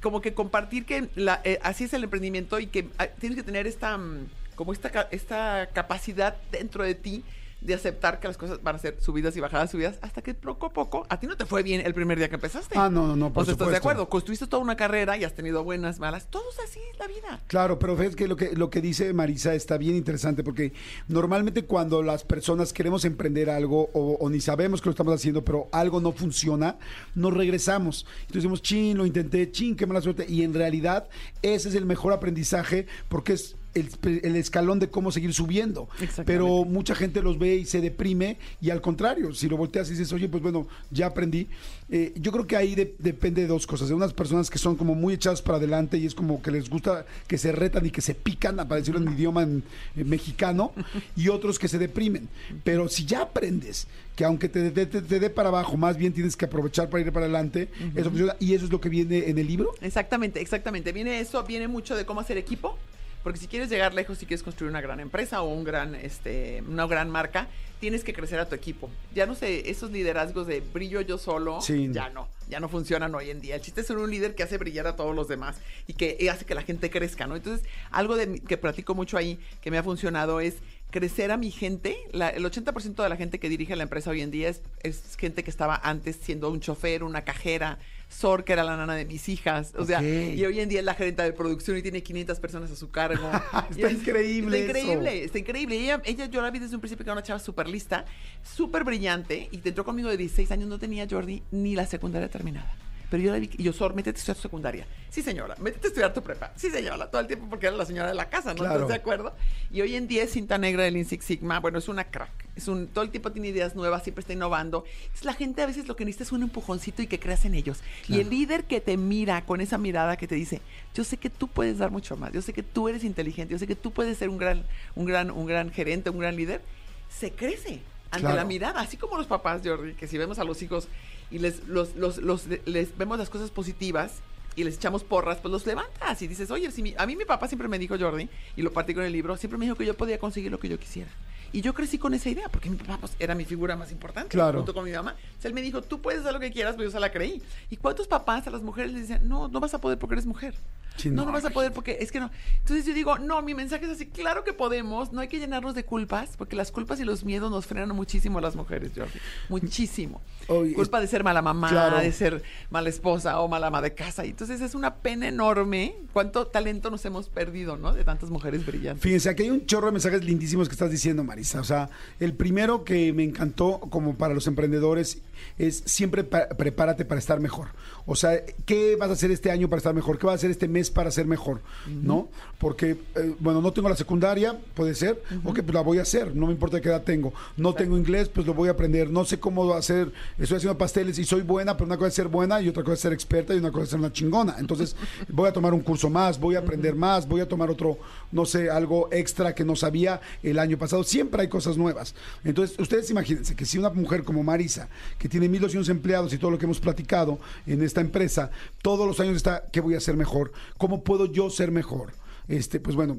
como 0.00 0.20
que 0.22 0.32
compartir 0.32 0.86
que 0.86 1.08
la- 1.14 1.40
eh, 1.44 1.58
así 1.62 1.84
es 1.84 1.92
el 1.92 2.04
emprendimiento 2.04 2.58
y 2.58 2.68
que 2.68 2.88
ah, 2.98 3.06
tienes 3.06 3.36
que 3.36 3.42
tener 3.42 3.66
esta, 3.66 3.98
mm, 3.98 4.28
como 4.54 4.72
esta, 4.72 5.08
esta 5.10 5.68
capacidad 5.74 6.36
dentro 6.50 6.84
de 6.84 6.94
ti 6.94 7.22
de 7.64 7.74
aceptar 7.74 8.20
que 8.20 8.28
las 8.28 8.36
cosas 8.36 8.62
van 8.62 8.76
a 8.76 8.78
ser 8.78 9.00
subidas 9.00 9.36
y 9.36 9.40
bajadas, 9.40 9.70
subidas, 9.70 9.98
hasta 10.02 10.22
que 10.22 10.34
poco 10.34 10.66
a 10.66 10.72
poco, 10.72 11.06
a 11.08 11.18
ti 11.18 11.26
no 11.26 11.36
te 11.36 11.46
fue 11.46 11.62
bien 11.62 11.80
el 11.84 11.94
primer 11.94 12.18
día 12.18 12.28
que 12.28 12.34
empezaste. 12.34 12.78
Ah, 12.78 12.90
no, 12.90 13.06
no, 13.06 13.16
no, 13.16 13.32
por 13.32 13.42
O 13.42 13.44
sea, 13.46 13.52
¿estás 13.52 13.70
de 13.70 13.76
acuerdo? 13.76 14.08
Construiste 14.08 14.46
toda 14.46 14.62
una 14.62 14.76
carrera 14.76 15.16
y 15.16 15.24
has 15.24 15.34
tenido 15.34 15.64
buenas, 15.64 15.98
malas. 15.98 16.28
Todo 16.28 16.44
es 16.52 16.58
así, 16.70 16.80
la 16.98 17.06
vida. 17.06 17.40
Claro, 17.46 17.78
pero 17.78 17.96
ves 17.96 18.14
que 18.14 18.28
lo 18.28 18.36
que 18.36 18.54
lo 18.54 18.68
que 18.68 18.80
dice 18.80 19.12
Marisa 19.14 19.54
está 19.54 19.78
bien 19.78 19.96
interesante 19.96 20.44
porque 20.44 20.72
normalmente 21.08 21.64
cuando 21.64 22.02
las 22.02 22.22
personas 22.22 22.72
queremos 22.72 23.04
emprender 23.04 23.48
algo 23.48 23.88
o, 23.94 24.18
o 24.20 24.30
ni 24.30 24.40
sabemos 24.40 24.82
que 24.82 24.86
lo 24.86 24.90
estamos 24.90 25.14
haciendo, 25.14 25.44
pero 25.44 25.68
algo 25.72 26.00
no 26.00 26.12
funciona, 26.12 26.76
nos 27.14 27.32
regresamos. 27.32 28.06
Entonces 28.12 28.42
decimos, 28.42 28.62
chin, 28.62 28.98
lo 28.98 29.06
intenté, 29.06 29.50
chin, 29.50 29.74
qué 29.74 29.86
mala 29.86 30.02
suerte. 30.02 30.26
Y 30.28 30.42
en 30.42 30.52
realidad 30.52 31.08
ese 31.42 31.70
es 31.70 31.74
el 31.74 31.86
mejor 31.86 32.12
aprendizaje 32.12 32.86
porque 33.08 33.32
es 33.32 33.56
el, 33.74 33.88
el 34.22 34.36
escalón 34.36 34.78
de 34.78 34.88
cómo 34.88 35.10
seguir 35.12 35.32
subiendo. 35.34 35.88
Pero 36.24 36.64
mucha 36.64 36.94
gente 36.94 37.22
los 37.22 37.38
ve 37.38 37.56
y 37.56 37.64
se 37.66 37.80
deprime 37.80 38.38
y 38.60 38.70
al 38.70 38.80
contrario, 38.80 39.34
si 39.34 39.48
lo 39.48 39.56
volteas 39.56 39.88
y 39.88 39.92
dices, 39.92 40.12
oye, 40.12 40.28
pues 40.28 40.42
bueno, 40.42 40.66
ya 40.90 41.06
aprendí. 41.06 41.48
Eh, 41.90 42.12
yo 42.16 42.32
creo 42.32 42.46
que 42.46 42.56
ahí 42.56 42.74
de- 42.74 42.94
depende 42.98 43.42
de 43.42 43.46
dos 43.48 43.66
cosas. 43.66 43.88
De 43.88 43.94
unas 43.94 44.12
personas 44.14 44.48
que 44.50 44.58
son 44.58 44.74
como 44.76 44.94
muy 44.94 45.14
echadas 45.14 45.42
para 45.42 45.58
adelante 45.58 45.98
y 45.98 46.06
es 46.06 46.14
como 46.14 46.40
que 46.40 46.50
les 46.50 46.70
gusta 46.70 47.04
que 47.26 47.36
se 47.36 47.52
retan 47.52 47.84
y 47.84 47.90
que 47.90 48.00
se 48.00 48.14
pican, 48.14 48.56
para 48.56 48.76
decirlo 48.76 49.00
en 49.00 49.12
idioma 49.12 49.42
en- 49.42 49.62
en 49.96 50.08
mexicano, 50.08 50.72
y 51.16 51.28
otros 51.28 51.58
que 51.58 51.68
se 51.68 51.78
deprimen. 51.78 52.28
Pero 52.64 52.88
si 52.88 53.04
ya 53.04 53.22
aprendes 53.22 53.86
que 54.16 54.24
aunque 54.24 54.48
te 54.48 54.70
te, 54.70 54.86
te 54.86 55.20
dé 55.20 55.28
para 55.28 55.48
abajo, 55.48 55.76
más 55.76 55.96
bien 55.96 56.12
tienes 56.12 56.36
que 56.36 56.44
aprovechar 56.44 56.88
para 56.88 57.02
ir 57.04 57.12
para 57.12 57.26
adelante, 57.26 57.68
eso 57.94 58.08
funciona. 58.10 58.36
Y 58.40 58.54
eso 58.54 58.64
es 58.64 58.70
lo 58.72 58.80
que 58.80 58.88
viene 58.88 59.28
en 59.28 59.38
el 59.38 59.46
libro. 59.46 59.72
Exactamente, 59.80 60.40
exactamente. 60.40 60.92
Viene 60.92 61.20
eso, 61.20 61.42
viene 61.44 61.68
mucho 61.68 61.96
de 61.96 62.06
cómo 62.06 62.20
hacer 62.20 62.38
equipo. 62.38 62.78
Porque 63.24 63.40
si 63.40 63.48
quieres 63.48 63.68
llegar 63.70 63.92
lejos, 63.94 64.18
si 64.18 64.26
quieres 64.26 64.44
construir 64.44 64.70
una 64.70 64.80
gran 64.82 65.00
empresa 65.00 65.42
o 65.42 65.48
un 65.48 65.64
gran, 65.64 65.96
este, 65.96 66.62
una 66.68 66.86
gran 66.86 67.10
marca, 67.10 67.48
tienes 67.80 68.04
que 68.04 68.12
crecer 68.12 68.38
a 68.38 68.48
tu 68.48 68.54
equipo. 68.54 68.88
Ya 69.14 69.26
no 69.26 69.34
sé, 69.34 69.68
esos 69.70 69.90
liderazgos 69.90 70.46
de 70.46 70.60
brillo 70.60 71.00
yo 71.00 71.18
solo, 71.18 71.60
Sí. 71.60 71.88
ya 71.90 72.10
no, 72.10 72.28
ya 72.48 72.60
no 72.60 72.68
funcionan 72.68 73.14
hoy 73.14 73.30
en 73.30 73.40
día. 73.40 73.56
El 73.56 73.60
chiste 73.62 73.80
es 73.80 73.86
ser 73.86 73.96
un 73.96 74.10
líder 74.10 74.34
que 74.34 74.42
hace 74.42 74.58
brillar 74.58 74.86
a 74.86 74.94
todos 74.94 75.16
los 75.16 75.26
demás 75.26 75.56
y 75.86 75.94
que 75.94 76.28
hace 76.30 76.44
que 76.44 76.54
la 76.54 76.62
gente 76.62 76.90
crezca, 76.90 77.26
¿no? 77.26 77.34
Entonces, 77.34 77.66
algo 77.90 78.14
de, 78.16 78.40
que 78.40 78.56
platico 78.58 78.94
mucho 78.94 79.16
ahí 79.16 79.40
que 79.62 79.70
me 79.70 79.78
ha 79.78 79.82
funcionado 79.82 80.40
es 80.40 80.54
crecer 80.90 81.32
a 81.32 81.36
mi 81.36 81.50
gente. 81.50 81.96
La- 82.12 82.28
el 82.28 82.44
80% 82.44 83.02
de 83.02 83.08
la 83.08 83.16
gente 83.16 83.40
que 83.40 83.48
dirige 83.48 83.74
la 83.74 83.82
empresa 83.82 84.10
hoy 84.10 84.20
en 84.20 84.30
día 84.30 84.48
es, 84.50 84.60
es 84.82 85.16
gente 85.18 85.42
que 85.42 85.50
estaba 85.50 85.74
antes 85.82 86.16
siendo 86.22 86.50
un 86.50 86.60
chofer, 86.60 87.02
una 87.02 87.22
cajera, 87.24 87.78
Sor, 88.08 88.44
que 88.44 88.52
era 88.52 88.62
la 88.64 88.76
nana 88.76 88.94
de 88.94 89.04
mis 89.04 89.28
hijas. 89.28 89.72
O 89.76 89.84
sea, 89.84 90.02
y 90.02 90.44
hoy 90.44 90.60
en 90.60 90.68
día 90.68 90.78
es 90.80 90.84
la 90.84 90.94
gerente 90.94 91.22
de 91.22 91.32
producción 91.32 91.76
y 91.76 91.82
tiene 91.82 92.02
500 92.02 92.38
personas 92.40 92.70
a 92.70 92.76
su 92.76 92.90
cargo. 92.90 93.28
Está 93.70 93.88
es- 93.88 93.94
increíble 93.94 94.60
Está 94.60 94.78
eso. 94.78 94.86
increíble, 94.92 95.24
está 95.24 95.38
increíble. 95.38 95.76
Ella, 95.76 96.02
ella, 96.04 96.26
yo 96.26 96.40
la 96.42 96.50
vi 96.50 96.58
desde 96.60 96.74
un 96.74 96.80
principio 96.80 97.04
que 97.04 97.10
era 97.10 97.14
una 97.14 97.22
chava 97.22 97.38
súper 97.40 97.68
lista, 97.68 98.04
súper 98.42 98.84
brillante, 98.84 99.48
y 99.50 99.58
te 99.58 99.70
entró 99.70 99.84
conmigo 99.84 100.08
de 100.10 100.16
16 100.16 100.50
años, 100.52 100.68
no 100.68 100.78
tenía 100.78 101.06
Jordi 101.10 101.42
ni 101.50 101.74
la 101.74 101.86
secundaria 101.86 102.28
terminada. 102.28 102.72
Pero 103.14 103.22
yo 103.26 103.30
la 103.30 103.38
vi, 103.38 103.48
y 103.56 103.62
yo, 103.62 103.72
Sor, 103.72 103.94
métete 103.94 104.16
a 104.16 104.18
estudiar 104.18 104.34
tu 104.34 104.42
secundaria. 104.42 104.88
Sí, 105.08 105.22
señora, 105.22 105.54
métete 105.60 105.86
a 105.86 105.88
estudiar 105.90 106.12
tu 106.12 106.20
prepa. 106.20 106.52
Sí, 106.56 106.68
señora, 106.68 107.08
todo 107.08 107.20
el 107.20 107.28
tiempo 107.28 107.46
porque 107.48 107.68
era 107.68 107.76
la 107.76 107.86
señora 107.86 108.08
de 108.08 108.14
la 108.14 108.28
casa, 108.28 108.54
¿no? 108.54 108.58
Claro. 108.58 108.74
¿Estás 108.74 108.88
de 108.88 108.94
acuerdo? 108.96 109.32
Y 109.70 109.82
hoy 109.82 109.94
en 109.94 110.08
día 110.08 110.24
es 110.24 110.32
cinta 110.32 110.58
negra 110.58 110.82
del 110.82 111.06
Six 111.06 111.24
Sigma, 111.24 111.60
bueno, 111.60 111.78
es 111.78 111.86
una 111.86 112.02
crack. 112.10 112.32
Es 112.56 112.66
un, 112.66 112.88
todo 112.88 113.04
el 113.04 113.10
tiempo 113.10 113.30
tiene 113.30 113.46
ideas 113.46 113.76
nuevas, 113.76 114.02
siempre 114.02 114.22
está 114.22 114.32
innovando. 114.32 114.84
Es 115.14 115.24
la 115.24 115.32
gente 115.32 115.62
a 115.62 115.66
veces 115.66 115.86
lo 115.86 115.94
que 115.94 116.04
necesita 116.04 116.24
es 116.24 116.32
un 116.32 116.42
empujoncito 116.42 117.02
y 117.02 117.06
que 117.06 117.20
creas 117.20 117.44
en 117.44 117.54
ellos. 117.54 117.84
Y 118.08 118.18
el 118.18 118.30
líder 118.30 118.64
que 118.64 118.80
te 118.80 118.96
mira 118.96 119.44
con 119.44 119.60
esa 119.60 119.78
mirada 119.78 120.16
que 120.16 120.26
te 120.26 120.34
dice, 120.34 120.60
yo 120.92 121.04
sé 121.04 121.16
que 121.16 121.30
tú 121.30 121.46
puedes 121.46 121.78
dar 121.78 121.92
mucho 121.92 122.16
más, 122.16 122.32
yo 122.32 122.42
sé 122.42 122.52
que 122.52 122.64
tú 122.64 122.88
eres 122.88 123.04
inteligente, 123.04 123.52
yo 123.52 123.60
sé 123.60 123.68
que 123.68 123.76
tú 123.76 123.92
puedes 123.92 124.18
ser 124.18 124.28
un 124.28 124.38
gran, 124.38 124.64
un 124.96 125.04
gran, 125.04 125.30
un 125.30 125.46
gran 125.46 125.70
gerente, 125.70 126.10
un 126.10 126.18
gran 126.18 126.34
líder, 126.34 126.62
se 127.08 127.30
crece 127.30 127.78
ante 128.10 128.22
Claro. 128.26 128.36
la 128.36 128.44
mirada, 128.44 128.80
así 128.80 128.96
como 128.96 129.16
los 129.16 129.26
papás, 129.28 129.60
Jordi, 129.64 129.94
que 129.94 130.08
si 130.08 130.18
vemos 130.18 130.40
a 130.40 130.44
los 130.44 130.60
hijos 130.62 130.88
y 131.30 131.38
les, 131.38 131.66
los, 131.68 131.94
los, 131.96 132.18
los- 132.18 132.46
les 132.66 132.96
vemos 132.96 133.18
las 133.18 133.30
cosas 133.30 133.50
positivas 133.50 134.20
y 134.56 134.62
les 134.64 134.76
echamos 134.76 135.02
porras, 135.02 135.38
pues 135.42 135.50
los 135.50 135.66
levantas 135.66 136.20
y 136.22 136.28
dices, 136.28 136.50
oye, 136.50 136.70
si 136.70 136.82
mi- 136.82 136.94
a 136.96 137.06
mí 137.06 137.16
mi 137.16 137.24
papá 137.24 137.48
siempre 137.48 137.66
me 137.68 137.78
dijo, 137.78 137.96
Jordi, 137.98 138.28
y 138.56 138.62
lo 138.62 138.72
partí 138.72 138.94
con 138.94 139.02
el 139.04 139.12
libro, 139.12 139.36
siempre 139.36 139.58
me 139.58 139.64
dijo 139.64 139.76
que 139.76 139.84
yo 139.86 139.94
podía 139.94 140.18
conseguir 140.18 140.50
lo 140.52 140.58
que 140.60 140.68
yo 140.68 140.78
quisiera. 140.78 141.10
Y 141.52 141.60
yo 141.60 141.72
crecí 141.72 141.98
con 141.98 142.14
esa 142.14 142.28
idea, 142.30 142.48
porque 142.48 142.68
mi 142.68 142.76
papá 142.76 142.98
pues, 142.98 143.12
era 143.20 143.34
mi 143.36 143.44
figura 143.44 143.76
más 143.76 143.92
importante, 143.92 144.28
Claro. 144.30 144.58
junto 144.58 144.74
con 144.74 144.84
mi 144.84 144.90
mamá. 144.90 145.12
Entonces 145.18 145.44
él 145.44 145.54
me 145.54 145.62
dijo, 145.62 145.82
tú 145.82 146.00
puedes 146.00 146.20
hacer 146.20 146.32
lo 146.32 146.40
que 146.40 146.50
quieras, 146.50 146.74
pues 146.74 146.86
yo 146.86 146.90
se 146.90 146.98
la 147.00 147.12
creí. 147.12 147.42
¿Y 147.70 147.76
cuántos 147.76 148.08
papás 148.08 148.46
a 148.48 148.50
las 148.50 148.62
mujeres 148.62 148.92
les 148.92 149.02
dicen, 149.08 149.28
no, 149.28 149.46
no 149.48 149.60
vas 149.60 149.72
a 149.72 149.80
poder 149.80 149.96
porque 149.98 150.14
eres 150.14 150.26
mujer? 150.26 150.54
Sí, 150.96 151.10
no, 151.10 151.16
no, 151.22 151.26
no 151.26 151.32
vas 151.32 151.44
a 151.44 151.50
poder 151.50 151.72
porque 151.72 151.98
es 152.00 152.12
que 152.12 152.20
no. 152.20 152.30
Entonces 152.58 152.86
yo 152.86 152.94
digo, 152.94 153.18
no, 153.18 153.42
mi 153.42 153.54
mensaje 153.54 153.84
es 153.86 153.90
así, 153.90 154.06
claro 154.06 154.44
que 154.44 154.52
podemos, 154.52 155.12
no 155.12 155.20
hay 155.20 155.28
que 155.28 155.38
llenarnos 155.38 155.74
de 155.74 155.84
culpas, 155.84 156.36
porque 156.36 156.54
las 156.56 156.70
culpas 156.70 157.00
y 157.00 157.04
los 157.04 157.24
miedos 157.24 157.50
nos 157.50 157.66
frenan 157.66 157.94
muchísimo 157.96 158.38
a 158.38 158.42
las 158.42 158.54
mujeres, 158.56 158.92
Jordi. 158.96 159.18
Muchísimo. 159.48 160.20
Oye, 160.48 160.74
Culpa 160.74 161.00
de 161.00 161.06
ser 161.06 161.24
mala 161.24 161.42
mamá, 161.42 161.68
Claro. 161.68 161.98
de 161.98 162.12
ser 162.12 162.42
mala 162.70 162.88
esposa 162.88 163.40
o 163.40 163.48
mala 163.48 163.68
ama 163.68 163.80
de 163.82 163.94
casa. 163.94 164.24
Y 164.24 164.30
entonces 164.30 164.60
es 164.60 164.74
una 164.74 164.96
pena 164.96 165.28
enorme 165.28 165.96
cuánto 166.12 166.46
talento 166.46 166.90
nos 166.90 167.04
hemos 167.04 167.28
perdido, 167.28 167.76
¿no? 167.76 167.92
De 167.92 168.04
tantas 168.04 168.30
mujeres 168.30 168.64
brillantes. 168.66 169.02
Fíjense, 169.02 169.28
aquí 169.30 169.44
hay 169.44 169.50
un 169.50 169.66
chorro 169.66 169.86
de 169.86 169.92
mensajes 169.92 170.24
lindísimos 170.24 170.68
que 170.68 170.72
estás 170.74 170.90
diciendo, 170.90 171.24
Marisa. 171.24 171.60
O 171.60 171.64
sea, 171.64 171.88
el 172.20 172.34
primero 172.34 172.84
que 172.84 173.12
me 173.12 173.24
encantó 173.24 173.80
como 173.90 174.14
para 174.16 174.34
los 174.34 174.46
emprendedores 174.46 175.18
es 175.58 175.82
siempre 175.86 176.24
pa- 176.24 176.48
prepárate 176.48 177.04
para 177.04 177.18
estar 177.18 177.40
mejor. 177.40 177.68
O 178.06 178.16
sea, 178.16 178.42
¿qué 178.66 178.96
vas 178.96 179.10
a 179.10 179.14
hacer 179.14 179.30
este 179.30 179.50
año 179.50 179.68
para 179.68 179.78
estar 179.78 179.94
mejor? 179.94 180.18
¿Qué 180.18 180.26
vas 180.26 180.34
a 180.34 180.36
hacer 180.36 180.50
este 180.50 180.68
mes 180.68 180.83
para 180.90 181.10
ser 181.10 181.26
mejor? 181.26 181.60
¿No? 181.86 182.28
Porque, 182.58 182.96
eh, 183.14 183.34
bueno, 183.40 183.60
no 183.60 183.72
tengo 183.72 183.88
la 183.88 183.96
secundaria, 183.96 184.58
puede 184.74 184.94
ser. 184.94 185.22
Ok, 185.44 185.60
pues 185.60 185.74
la 185.74 185.82
voy 185.82 185.98
a 185.98 186.02
hacer, 186.02 186.34
no 186.34 186.46
me 186.46 186.52
importa 186.52 186.80
qué 186.80 186.88
edad 186.88 187.02
tengo. 187.02 187.32
No 187.56 187.74
tengo 187.74 187.98
inglés, 187.98 188.28
pues 188.28 188.46
lo 188.46 188.54
voy 188.54 188.68
a 188.68 188.72
aprender. 188.72 189.10
No 189.10 189.24
sé 189.24 189.38
cómo 189.38 189.74
hacer, 189.74 190.12
estoy 190.38 190.56
haciendo 190.56 190.78
pasteles 190.78 191.18
y 191.18 191.24
soy 191.24 191.42
buena, 191.42 191.76
pero 191.76 191.86
una 191.86 191.96
cosa 191.96 192.08
es 192.08 192.14
ser 192.14 192.28
buena 192.28 192.60
y 192.60 192.68
otra 192.68 192.82
cosa 192.82 192.94
es 192.94 193.00
ser 193.00 193.12
experta 193.12 193.54
y 193.54 193.58
una 193.58 193.70
cosa 193.70 193.84
es 193.84 193.90
ser 193.90 193.98
una 193.98 194.12
chingona. 194.12 194.56
Entonces, 194.58 194.96
voy 195.28 195.48
a 195.48 195.52
tomar 195.52 195.74
un 195.74 195.80
curso 195.80 196.08
más, 196.08 196.38
voy 196.38 196.54
a 196.54 196.60
aprender 196.60 196.94
más, 196.94 197.28
voy 197.28 197.40
a 197.40 197.48
tomar 197.48 197.70
otro, 197.70 197.98
no 198.32 198.46
sé, 198.46 198.70
algo 198.70 199.08
extra 199.12 199.54
que 199.54 199.64
no 199.64 199.76
sabía 199.76 200.20
el 200.42 200.58
año 200.58 200.78
pasado. 200.78 201.04
Siempre 201.04 201.42
hay 201.42 201.48
cosas 201.48 201.76
nuevas. 201.76 202.14
Entonces, 202.44 202.78
ustedes 202.78 203.10
imagínense 203.10 203.54
que 203.54 203.66
si 203.66 203.78
una 203.78 203.90
mujer 203.90 204.24
como 204.24 204.42
Marisa, 204.42 204.88
que 205.18 205.28
tiene 205.28 205.48
1.200 205.48 205.88
empleados 205.90 206.32
y 206.32 206.38
todo 206.38 206.50
lo 206.50 206.58
que 206.58 206.64
hemos 206.64 206.80
platicado 206.80 207.38
en 207.66 207.82
esta 207.82 208.00
empresa, 208.00 208.50
todos 208.82 209.06
los 209.06 209.20
años 209.20 209.36
está, 209.36 209.64
¿qué 209.72 209.80
voy 209.80 209.94
a 209.94 209.98
hacer 209.98 210.16
mejor? 210.16 210.52
¿Cómo 210.78 211.04
puedo 211.04 211.26
yo 211.26 211.50
ser 211.50 211.70
mejor? 211.70 212.12
Este, 212.48 212.80
pues 212.80 212.96
bueno, 212.96 213.16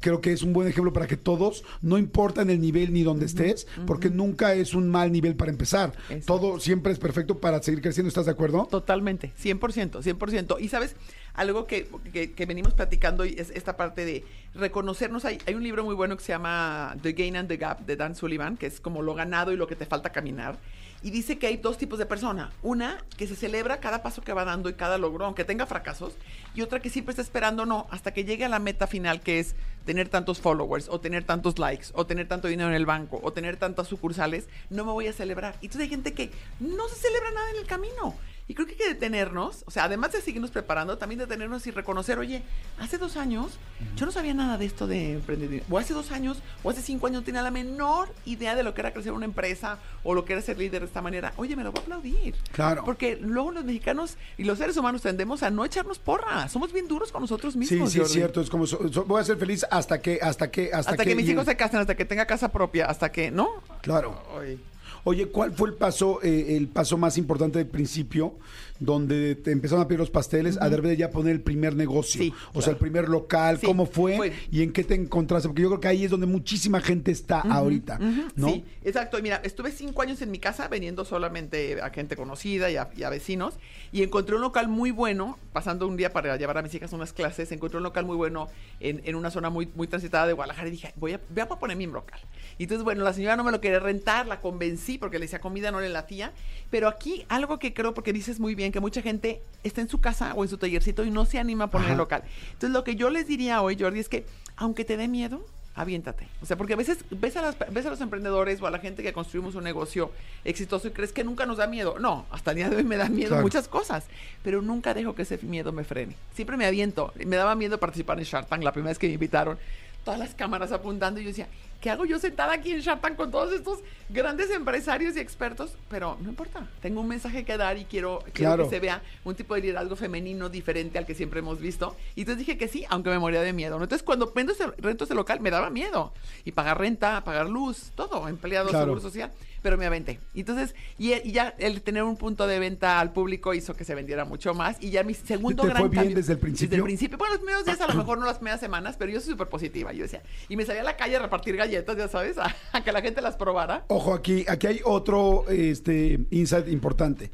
creo 0.00 0.20
que 0.20 0.32
es 0.32 0.42
un 0.42 0.52
buen 0.52 0.66
ejemplo 0.66 0.92
para 0.92 1.06
que 1.06 1.16
todos, 1.16 1.62
no 1.80 1.98
importa 1.98 2.42
en 2.42 2.50
el 2.50 2.60
nivel 2.60 2.92
ni 2.92 3.02
donde 3.04 3.26
estés, 3.26 3.66
porque 3.86 4.10
nunca 4.10 4.54
es 4.54 4.74
un 4.74 4.88
mal 4.88 5.12
nivel 5.12 5.36
para 5.36 5.50
empezar. 5.52 5.92
Exacto. 6.08 6.26
Todo 6.26 6.60
siempre 6.60 6.92
es 6.92 6.98
perfecto 6.98 7.38
para 7.38 7.62
seguir 7.62 7.80
creciendo. 7.80 8.08
¿Estás 8.08 8.26
de 8.26 8.32
acuerdo? 8.32 8.66
Totalmente, 8.70 9.32
100%, 9.40 10.02
100%. 10.02 10.56
Y 10.60 10.68
sabes, 10.68 10.96
algo 11.34 11.66
que, 11.66 11.88
que- 12.12 12.32
que 12.32 12.46
venimos 12.46 12.74
platicando 12.74 13.22
es 13.24 13.50
esta 13.50 13.76
parte 13.76 14.04
de 14.04 14.24
reconocernos. 14.54 15.24
Hay, 15.24 15.38
hay 15.46 15.54
un 15.54 15.62
libro 15.62 15.84
muy 15.84 15.94
bueno 15.94 16.16
que 16.16 16.22
se 16.24 16.32
llama 16.32 16.96
The 17.02 17.12
Gain 17.12 17.36
and 17.36 17.48
the 17.48 17.56
Gap 17.56 17.86
de 17.86 17.96
Dan 17.96 18.14
Sullivan, 18.16 18.56
que 18.56 18.66
es 18.66 18.80
como 18.80 19.02
lo 19.02 19.14
ganado 19.14 19.52
y 19.52 19.56
lo 19.56 19.66
que 19.66 19.76
te 19.76 19.86
falta 19.86 20.10
caminar. 20.10 20.58
Y 21.02 21.10
dice 21.10 21.36
que 21.38 21.46
hay 21.46 21.58
dos 21.58 21.76
tipos 21.76 21.98
de 21.98 22.06
persona. 22.06 22.50
Una 22.62 22.96
que 23.18 23.26
se 23.26 23.36
celebra 23.36 23.78
cada 23.78 24.02
paso 24.02 24.22
que 24.22 24.32
va 24.32 24.46
dando 24.46 24.70
y 24.70 24.72
cada 24.72 24.96
logro, 24.96 25.26
aunque 25.26 25.44
tenga 25.44 25.66
fracasos. 25.66 26.14
Y 26.54 26.62
otra 26.62 26.80
que 26.80 26.88
siempre 26.88 27.10
está 27.12 27.20
esperando, 27.20 27.66
no, 27.66 27.86
hasta 27.90 28.14
que 28.14 28.24
llegue 28.24 28.46
a 28.46 28.48
la 28.48 28.58
meta 28.58 28.86
final, 28.86 29.20
que 29.20 29.38
es 29.38 29.54
tener 29.84 30.08
tantos 30.08 30.40
followers, 30.40 30.88
o 30.88 31.00
tener 31.00 31.24
tantos 31.24 31.58
likes, 31.58 31.88
o 31.94 32.06
tener 32.06 32.28
tanto 32.28 32.48
dinero 32.48 32.68
en 32.68 32.76
el 32.76 32.86
banco, 32.86 33.20
o 33.22 33.32
tener 33.32 33.56
tantas 33.56 33.88
sucursales, 33.88 34.48
no 34.70 34.84
me 34.84 34.92
voy 34.92 35.08
a 35.08 35.12
celebrar. 35.12 35.56
Y 35.60 35.66
entonces 35.66 35.82
hay 35.82 35.90
gente 35.90 36.12
que 36.12 36.30
no 36.60 36.88
se 36.88 36.96
celebra 36.96 37.30
nada 37.32 37.50
en 37.50 37.56
el 37.56 37.66
camino. 37.66 38.14
Y 38.46 38.54
creo 38.54 38.66
que 38.66 38.72
hay 38.72 38.78
que 38.78 38.88
detenernos, 38.88 39.64
o 39.66 39.70
sea, 39.70 39.84
además 39.84 40.12
de 40.12 40.20
seguirnos 40.20 40.50
preparando, 40.50 40.98
también 40.98 41.18
detenernos 41.18 41.66
y 41.66 41.70
reconocer, 41.70 42.18
oye, 42.18 42.42
hace 42.78 42.98
dos 42.98 43.16
años 43.16 43.52
yo 43.96 44.04
no 44.04 44.12
sabía 44.12 44.34
nada 44.34 44.58
de 44.58 44.66
esto 44.66 44.86
de 44.86 45.14
emprendimiento, 45.14 45.66
o 45.70 45.78
hace 45.78 45.94
dos 45.94 46.10
años, 46.12 46.42
o 46.62 46.68
hace 46.68 46.82
cinco 46.82 47.06
años 47.06 47.22
no 47.22 47.24
tenía 47.24 47.40
la 47.40 47.50
menor 47.50 48.12
idea 48.26 48.54
de 48.54 48.62
lo 48.62 48.74
que 48.74 48.82
era 48.82 48.92
crecer 48.92 49.12
una 49.12 49.24
empresa, 49.24 49.78
o 50.02 50.12
lo 50.12 50.26
que 50.26 50.34
era 50.34 50.42
ser 50.42 50.58
líder 50.58 50.80
de 50.82 50.86
esta 50.88 51.00
manera. 51.00 51.32
Oye, 51.36 51.56
me 51.56 51.64
lo 51.64 51.72
voy 51.72 51.80
a 51.80 51.82
aplaudir. 51.84 52.34
Claro. 52.52 52.84
Porque 52.84 53.16
luego 53.16 53.50
los 53.50 53.64
mexicanos 53.64 54.18
y 54.36 54.44
los 54.44 54.58
seres 54.58 54.76
humanos 54.76 55.00
tendemos 55.00 55.42
a 55.42 55.50
no 55.50 55.64
echarnos 55.64 55.98
porra, 55.98 56.46
somos 56.50 56.70
bien 56.70 56.86
duros 56.86 57.12
con 57.12 57.22
nosotros 57.22 57.54
Sí, 57.54 57.58
mismos. 57.60 57.92
sí, 57.92 57.98
es 57.98 58.02
Jordi. 58.08 58.12
cierto. 58.14 58.40
Es 58.42 58.50
como, 58.50 58.66
so- 58.66 58.92
so- 58.92 59.04
voy 59.06 59.22
a 59.22 59.24
ser 59.24 59.38
feliz 59.38 59.64
hasta 59.70 60.02
que, 60.02 60.18
hasta 60.20 60.50
que, 60.50 60.66
hasta, 60.70 60.90
Hasta, 60.90 61.04
que, 61.04 61.14
mis 61.14 61.26
y- 61.26 61.32
hijos 61.32 61.46
se 61.46 61.56
casen, 61.56 61.80
hasta 61.80 61.94
que 61.96 62.04
tenga 62.04 62.26
casa 62.26 62.52
propia, 62.52 62.84
hasta 62.86 63.10
que, 63.10 63.30
¿no? 63.30 63.48
Claro. 63.80 64.22
Ay. 64.38 64.60
Oye, 65.02 65.26
¿cuál 65.26 65.52
fue 65.52 65.68
el 65.68 65.74
paso, 65.74 66.20
eh, 66.22 66.56
el 66.56 66.68
paso 66.68 66.96
más 66.96 67.18
importante 67.18 67.58
del 67.58 67.66
principio? 67.68 68.34
Donde 68.80 69.36
te 69.36 69.52
empezaron 69.52 69.82
a 69.84 69.88
pedir 69.88 70.00
los 70.00 70.10
pasteles, 70.10 70.58
a 70.60 70.68
de 70.68 70.76
repente 70.76 70.96
ya 70.96 71.10
poner 71.10 71.32
el 71.32 71.40
primer 71.40 71.76
negocio, 71.76 72.20
Sí, 72.22 72.32
o 72.52 72.60
sea, 72.60 72.72
el 72.72 72.76
primer 72.78 73.08
local, 73.08 73.58
Sí, 73.60 73.66
cómo 73.66 73.86
fue 73.86 74.16
fue- 74.16 74.32
y 74.50 74.62
en 74.62 74.72
qué 74.72 74.82
te 74.84 74.94
encontraste, 74.94 75.48
porque 75.48 75.62
yo 75.62 75.68
creo 75.68 75.80
que 75.80 75.88
ahí 75.88 76.04
es 76.04 76.10
donde 76.10 76.26
muchísima 76.26 76.80
gente 76.80 77.12
está 77.12 77.40
ahorita, 77.40 77.98
¿no? 78.34 78.48
Sí, 78.48 78.64
exacto. 78.82 79.18
Y 79.18 79.22
mira, 79.22 79.40
estuve 79.44 79.70
cinco 79.70 80.02
años 80.02 80.20
en 80.22 80.30
mi 80.30 80.38
casa 80.38 80.66
vendiendo 80.68 81.04
solamente 81.04 81.80
a 81.80 81.90
gente 81.90 82.16
conocida 82.16 82.70
y 82.70 82.76
a, 82.76 82.88
y 82.96 83.04
a 83.04 83.10
vecinos. 83.10 83.54
Y 83.92 84.02
encontré 84.02 84.34
un 84.34 84.42
local 84.42 84.66
muy 84.68 84.90
bueno, 84.90 85.38
pasando 85.52 85.86
un 85.86 85.96
día 85.96 86.12
para 86.12 86.36
llevar 86.36 86.58
a 86.58 86.62
mis 86.62 86.74
hijas 86.74 86.92
unas 86.92 87.12
clases, 87.12 87.52
encontré 87.52 87.76
un 87.76 87.84
local 87.84 88.04
muy 88.04 88.16
bueno 88.16 88.48
en, 88.80 89.00
en 89.04 89.14
una 89.14 89.30
zona 89.30 89.50
muy, 89.50 89.68
muy 89.76 89.86
transitada 89.86 90.26
de 90.26 90.32
Guadalajara 90.32 90.66
y 90.66 90.72
dije, 90.72 90.92
voy 90.96 91.12
a, 91.12 91.20
voy 91.30 91.40
a 91.42 91.46
poner 91.48 91.76
mi 91.76 91.86
local. 91.86 92.18
Y 92.58 92.64
entonces, 92.64 92.82
bueno, 92.84 93.04
la 93.04 93.12
señora 93.12 93.36
no 93.36 93.44
me 93.44 93.52
lo 93.52 93.60
quería 93.60 93.78
rentar, 93.78 94.26
la 94.26 94.40
convencí 94.40 94.98
porque 94.98 95.18
le 95.18 95.26
decía 95.26 95.40
comida, 95.40 95.70
no 95.70 95.80
le 95.80 95.88
latía. 95.90 96.32
Pero 96.70 96.88
aquí 96.88 97.24
algo 97.28 97.58
que 97.60 97.72
creo, 97.72 97.94
porque 97.94 98.12
dices 98.12 98.40
muy 98.40 98.54
bien, 98.56 98.63
que 98.72 98.80
mucha 98.80 99.02
gente 99.02 99.40
está 99.62 99.80
en 99.80 99.88
su 99.88 100.00
casa 100.00 100.34
o 100.34 100.44
en 100.44 100.50
su 100.50 100.58
tallercito 100.58 101.04
y 101.04 101.10
no 101.10 101.24
se 101.24 101.38
anima 101.38 101.64
a 101.64 101.70
poner 101.70 101.92
el 101.92 101.96
local. 101.98 102.22
Entonces, 102.52 102.70
lo 102.70 102.84
que 102.84 102.96
yo 102.96 103.10
les 103.10 103.26
diría 103.26 103.62
hoy, 103.62 103.76
Jordi, 103.78 104.00
es 104.00 104.08
que 104.08 104.26
aunque 104.56 104.84
te 104.84 104.96
dé 104.96 105.08
miedo, 105.08 105.44
aviéntate. 105.76 106.28
O 106.40 106.46
sea, 106.46 106.56
porque 106.56 106.74
a 106.74 106.76
veces 106.76 106.98
ves 107.10 107.36
a, 107.36 107.42
las- 107.42 107.56
ves 107.72 107.84
a 107.86 107.90
los 107.90 108.00
emprendedores 108.00 108.60
o 108.62 108.66
a 108.66 108.70
la 108.70 108.78
gente 108.78 109.02
que 109.02 109.12
construimos 109.12 109.56
un 109.56 109.64
negocio 109.64 110.12
exitoso 110.44 110.86
y 110.88 110.90
crees 110.92 111.12
que 111.12 111.24
nunca 111.24 111.46
nos 111.46 111.56
da 111.56 111.66
miedo. 111.66 111.96
No, 111.98 112.26
hasta 112.30 112.52
el 112.52 112.58
día 112.58 112.70
de 112.70 112.76
hoy 112.76 112.84
me 112.84 112.96
da 112.96 113.08
miedo 113.08 113.30
Claro. 113.30 113.42
muchas 113.42 113.66
cosas, 113.66 114.04
pero 114.44 114.62
nunca 114.62 114.94
dejo 114.94 115.14
que 115.16 115.22
ese 115.22 115.38
miedo 115.42 115.72
me 115.72 115.82
frene. 115.82 116.14
Siempre 116.34 116.56
me 116.56 116.66
aviento. 116.66 117.12
Me 117.26 117.34
daba 117.36 117.56
miedo 117.56 117.78
participar 117.78 118.18
en 118.18 118.24
Shark 118.24 118.46
Tank 118.48 118.62
la 118.62 118.72
primera 118.72 118.90
vez 118.90 118.98
que 118.98 119.08
me 119.08 119.14
invitaron. 119.14 119.58
Todas 120.04 120.20
las 120.20 120.34
cámaras 120.34 120.70
apuntando 120.70 121.18
y 121.18 121.24
yo 121.24 121.28
decía, 121.30 121.48
¿qué 121.84 121.90
hago 121.90 122.06
yo 122.06 122.18
sentada 122.18 122.54
aquí 122.54 122.70
en 122.72 122.80
Shark 122.80 123.02
Tank 123.02 123.14
con 123.16 123.30
todos 123.30 123.52
estos 123.52 123.80
grandes 124.08 124.50
empresarios 124.50 125.16
y 125.16 125.20
expertos? 125.20 125.76
Pero 125.90 126.16
no 126.22 126.30
importa, 126.30 126.66
tengo 126.80 127.02
un 127.02 127.08
mensaje 127.08 127.44
que 127.44 127.58
dar 127.58 127.76
y 127.76 127.84
quiero, 127.84 128.20
quiero 128.32 128.52
Claro. 128.52 128.64
que 128.64 128.70
se 128.70 128.80
vea 128.80 129.02
un 129.22 129.34
tipo 129.34 129.54
de 129.54 129.60
liderazgo 129.60 129.94
femenino 129.94 130.48
diferente 130.48 130.96
al 130.96 131.04
que 131.04 131.14
siempre 131.14 131.40
hemos 131.40 131.60
visto. 131.60 131.94
Y 132.16 132.20
entonces 132.22 132.38
dije 132.38 132.56
que 132.56 132.68
sí, 132.68 132.86
aunque 132.88 133.10
me 133.10 133.18
moría 133.18 133.42
de 133.42 133.52
miedo. 133.52 133.74
Entonces, 133.74 134.02
cuando 134.02 134.32
vendo 134.34 134.52
ese, 134.54 134.66
rento 134.78 135.04
ese 135.04 135.14
local, 135.14 135.40
me 135.40 135.50
daba 135.50 135.68
miedo. 135.68 136.14
Y 136.46 136.52
pagar 136.52 136.78
renta, 136.78 137.22
pagar 137.22 137.50
luz, 137.50 137.92
todo, 137.94 138.28
empleado, 138.28 138.70
Claro. 138.70 138.86
seguro 138.86 139.00
social. 139.02 139.30
Pero 139.60 139.78
me 139.78 139.86
aventé. 139.86 140.20
Entonces, 140.34 140.74
y, 140.98 141.14
y 141.14 141.32
ya 141.32 141.54
el 141.58 141.80
tener 141.80 142.02
un 142.02 142.18
punto 142.18 142.46
de 142.46 142.58
venta 142.58 143.00
al 143.00 143.12
público 143.14 143.54
hizo 143.54 143.74
que 143.74 143.84
se 143.84 143.94
vendiera 143.94 144.26
mucho 144.26 144.52
más. 144.52 144.76
Y 144.82 144.90
ya 144.90 145.02
mi 145.02 145.14
segundo 145.14 145.62
¿Te 145.62 145.68
gran 145.70 145.80
fue 145.82 145.88
bien 145.88 146.02
cambio- 146.02 146.16
desde 146.16 146.32
el 146.34 146.38
principio? 146.38 146.68
Desde 146.70 146.76
el 146.76 146.82
principio. 146.84 147.16
Bueno, 147.18 147.32
los 147.34 147.40
primeros 147.42 147.64
días, 147.64 147.80
a 147.80 147.86
lo 147.88 147.94
mejor 147.94 148.18
no 148.18 148.26
las 148.26 148.36
primeras 148.36 148.60
semanas, 148.60 148.96
pero 148.98 149.10
yo 149.10 149.20
soy 149.20 149.30
súper 149.32 149.48
positiva. 149.48 149.92
Yo 149.94 150.02
decía, 150.02 150.22
y 150.50 150.56
me 150.56 150.66
salía 150.66 150.82
a 150.82 150.84
la 150.84 150.96
calle 150.98 151.16
a 151.16 151.20
repartir 151.20 151.56
galletas, 151.56 151.73
ya 151.96 152.08
sabes, 152.08 152.38
a, 152.38 152.54
a 152.72 152.84
que 152.84 152.92
la 152.92 153.02
gente 153.02 153.20
las 153.20 153.36
probara. 153.36 153.84
Ojo, 153.88 154.14
aquí, 154.14 154.44
aquí 154.48 154.66
hay 154.66 154.80
otro 154.84 155.44
este, 155.48 156.20
insight 156.30 156.68
importante, 156.68 157.30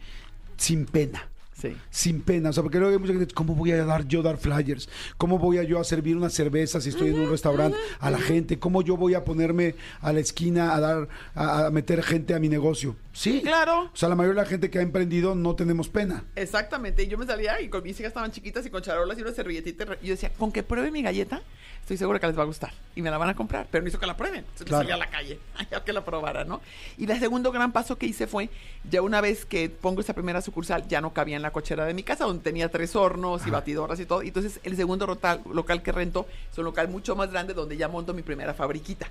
sin 0.57 0.87
pena. 0.87 1.30
Sí. 1.61 1.77
sin 1.91 2.23
pena, 2.23 2.51
o 2.51 2.53
sea, 2.53 2.63
porque 2.63 2.79
luego 2.79 2.93
hay 2.95 2.99
mucha 2.99 3.13
gente, 3.13 3.35
¿cómo 3.35 3.55
voy 3.55 3.73
a 3.73 3.85
dar 3.85 4.07
yo 4.07 4.23
dar 4.23 4.39
flyers? 4.39 4.89
¿Cómo 5.19 5.39
voy 5.39 5.59
a 5.59 5.63
yo 5.63 5.79
a 5.81 5.85
servir 5.85 6.17
una 6.17 6.31
cerveza 6.31 6.81
si 6.81 6.89
estoy 6.91 7.09
en 7.11 7.21
un 7.21 7.31
restaurante 7.31 7.77
a 7.99 8.11
la 8.11 8.19
gente? 8.19 8.59
¿Cómo 8.59 8.83
yo 8.83 8.97
voy 8.97 9.15
a 9.15 9.25
ponerme 9.25 9.75
a 10.01 10.13
la 10.13 10.21
esquina 10.21 10.75
a 10.75 10.81
dar, 10.81 11.09
a, 11.35 11.67
a 11.67 11.71
meter 11.71 12.03
gente 12.03 12.35
a 12.35 12.39
mi 12.39 12.49
negocio? 12.49 12.97
Sí. 13.13 13.43
Claro. 13.43 13.91
O 13.93 13.97
sea, 13.97 14.09
la 14.09 14.15
mayoría 14.15 14.41
de 14.41 14.45
la 14.45 14.49
gente 14.49 14.71
que 14.71 14.79
ha 14.79 14.83
emprendido 14.83 15.35
no 15.35 15.55
tenemos 15.57 15.89
pena. 15.89 16.25
Exactamente, 16.37 17.03
y 17.03 17.09
yo 17.09 17.19
me 17.19 17.27
salía 17.27 17.61
y 17.61 17.69
con 17.69 17.83
mis 17.83 17.99
hijas 18.01 18.09
estaban 18.11 18.31
chiquitas 18.33 18.65
y 18.65 18.71
con 18.71 18.81
charolas 18.83 19.19
y 19.19 19.23
una 19.23 19.33
servilletita. 19.33 19.85
y 20.03 20.07
yo 20.07 20.13
decía, 20.15 20.31
con 20.39 20.51
que 20.53 20.63
pruebe 20.63 20.91
mi 20.91 21.03
galleta, 21.03 21.43
estoy 21.83 21.97
segura 21.97 22.19
que 22.21 22.27
les 22.29 22.39
va 22.39 22.43
a 22.43 22.47
gustar. 22.47 22.73
Y 22.95 23.03
me 23.03 23.11
la 23.11 23.19
van 23.19 23.29
a 23.29 23.35
comprar, 23.35 23.67
pero 23.71 23.83
no 23.83 23.89
hizo 23.89 23.99
que 23.99 24.07
la 24.07 24.17
prueben. 24.17 24.39
Entonces 24.41 24.67
Claro. 24.67 24.85
me 24.85 24.91
salía 24.91 24.95
a 24.95 25.07
la 25.07 25.11
calle 25.11 25.39
a 25.77 25.85
que 25.85 25.93
la 25.93 26.05
probara, 26.05 26.45
¿no? 26.45 26.61
Y 26.97 27.11
el 27.11 27.19
segundo 27.19 27.51
gran 27.53 27.73
paso 27.73 27.97
que 27.99 28.07
hice 28.07 28.27
fue, 28.27 28.49
ya 28.89 29.03
una 29.03 29.21
vez 29.21 29.45
que 29.45 29.69
pongo 29.69 30.01
esa 30.01 30.15
primera 30.15 30.41
sucursal, 30.41 30.87
ya 30.89 31.01
no 31.01 31.13
cabía 31.13 31.37
en 31.37 31.43
la 31.43 31.50
cochera 31.53 31.85
de 31.85 31.95
mi 31.95 32.03
casa, 32.03 32.25
donde 32.25 32.43
tenía 32.43 32.71
tres 32.71 32.95
hornos 32.97 33.47
y 33.47 33.51
batidoras 33.51 33.99
y 34.01 34.07
todo. 34.07 34.23
Y 34.23 34.29
entonces 34.29 34.61
el 34.63 34.77
segundo 34.77 35.07
rotal- 35.07 35.41
local 35.53 35.83
que 35.83 35.93
rento 35.93 36.27
es 36.51 36.59
un 36.59 36.65
local 36.65 36.89
mucho 36.89 37.17
más 37.17 37.31
grande 37.31 37.55
donde 37.55 37.77
ya 37.77 37.89
monto 37.89 38.15
mi 38.15 38.23
primera 38.23 38.55
fabriquita. 38.55 39.09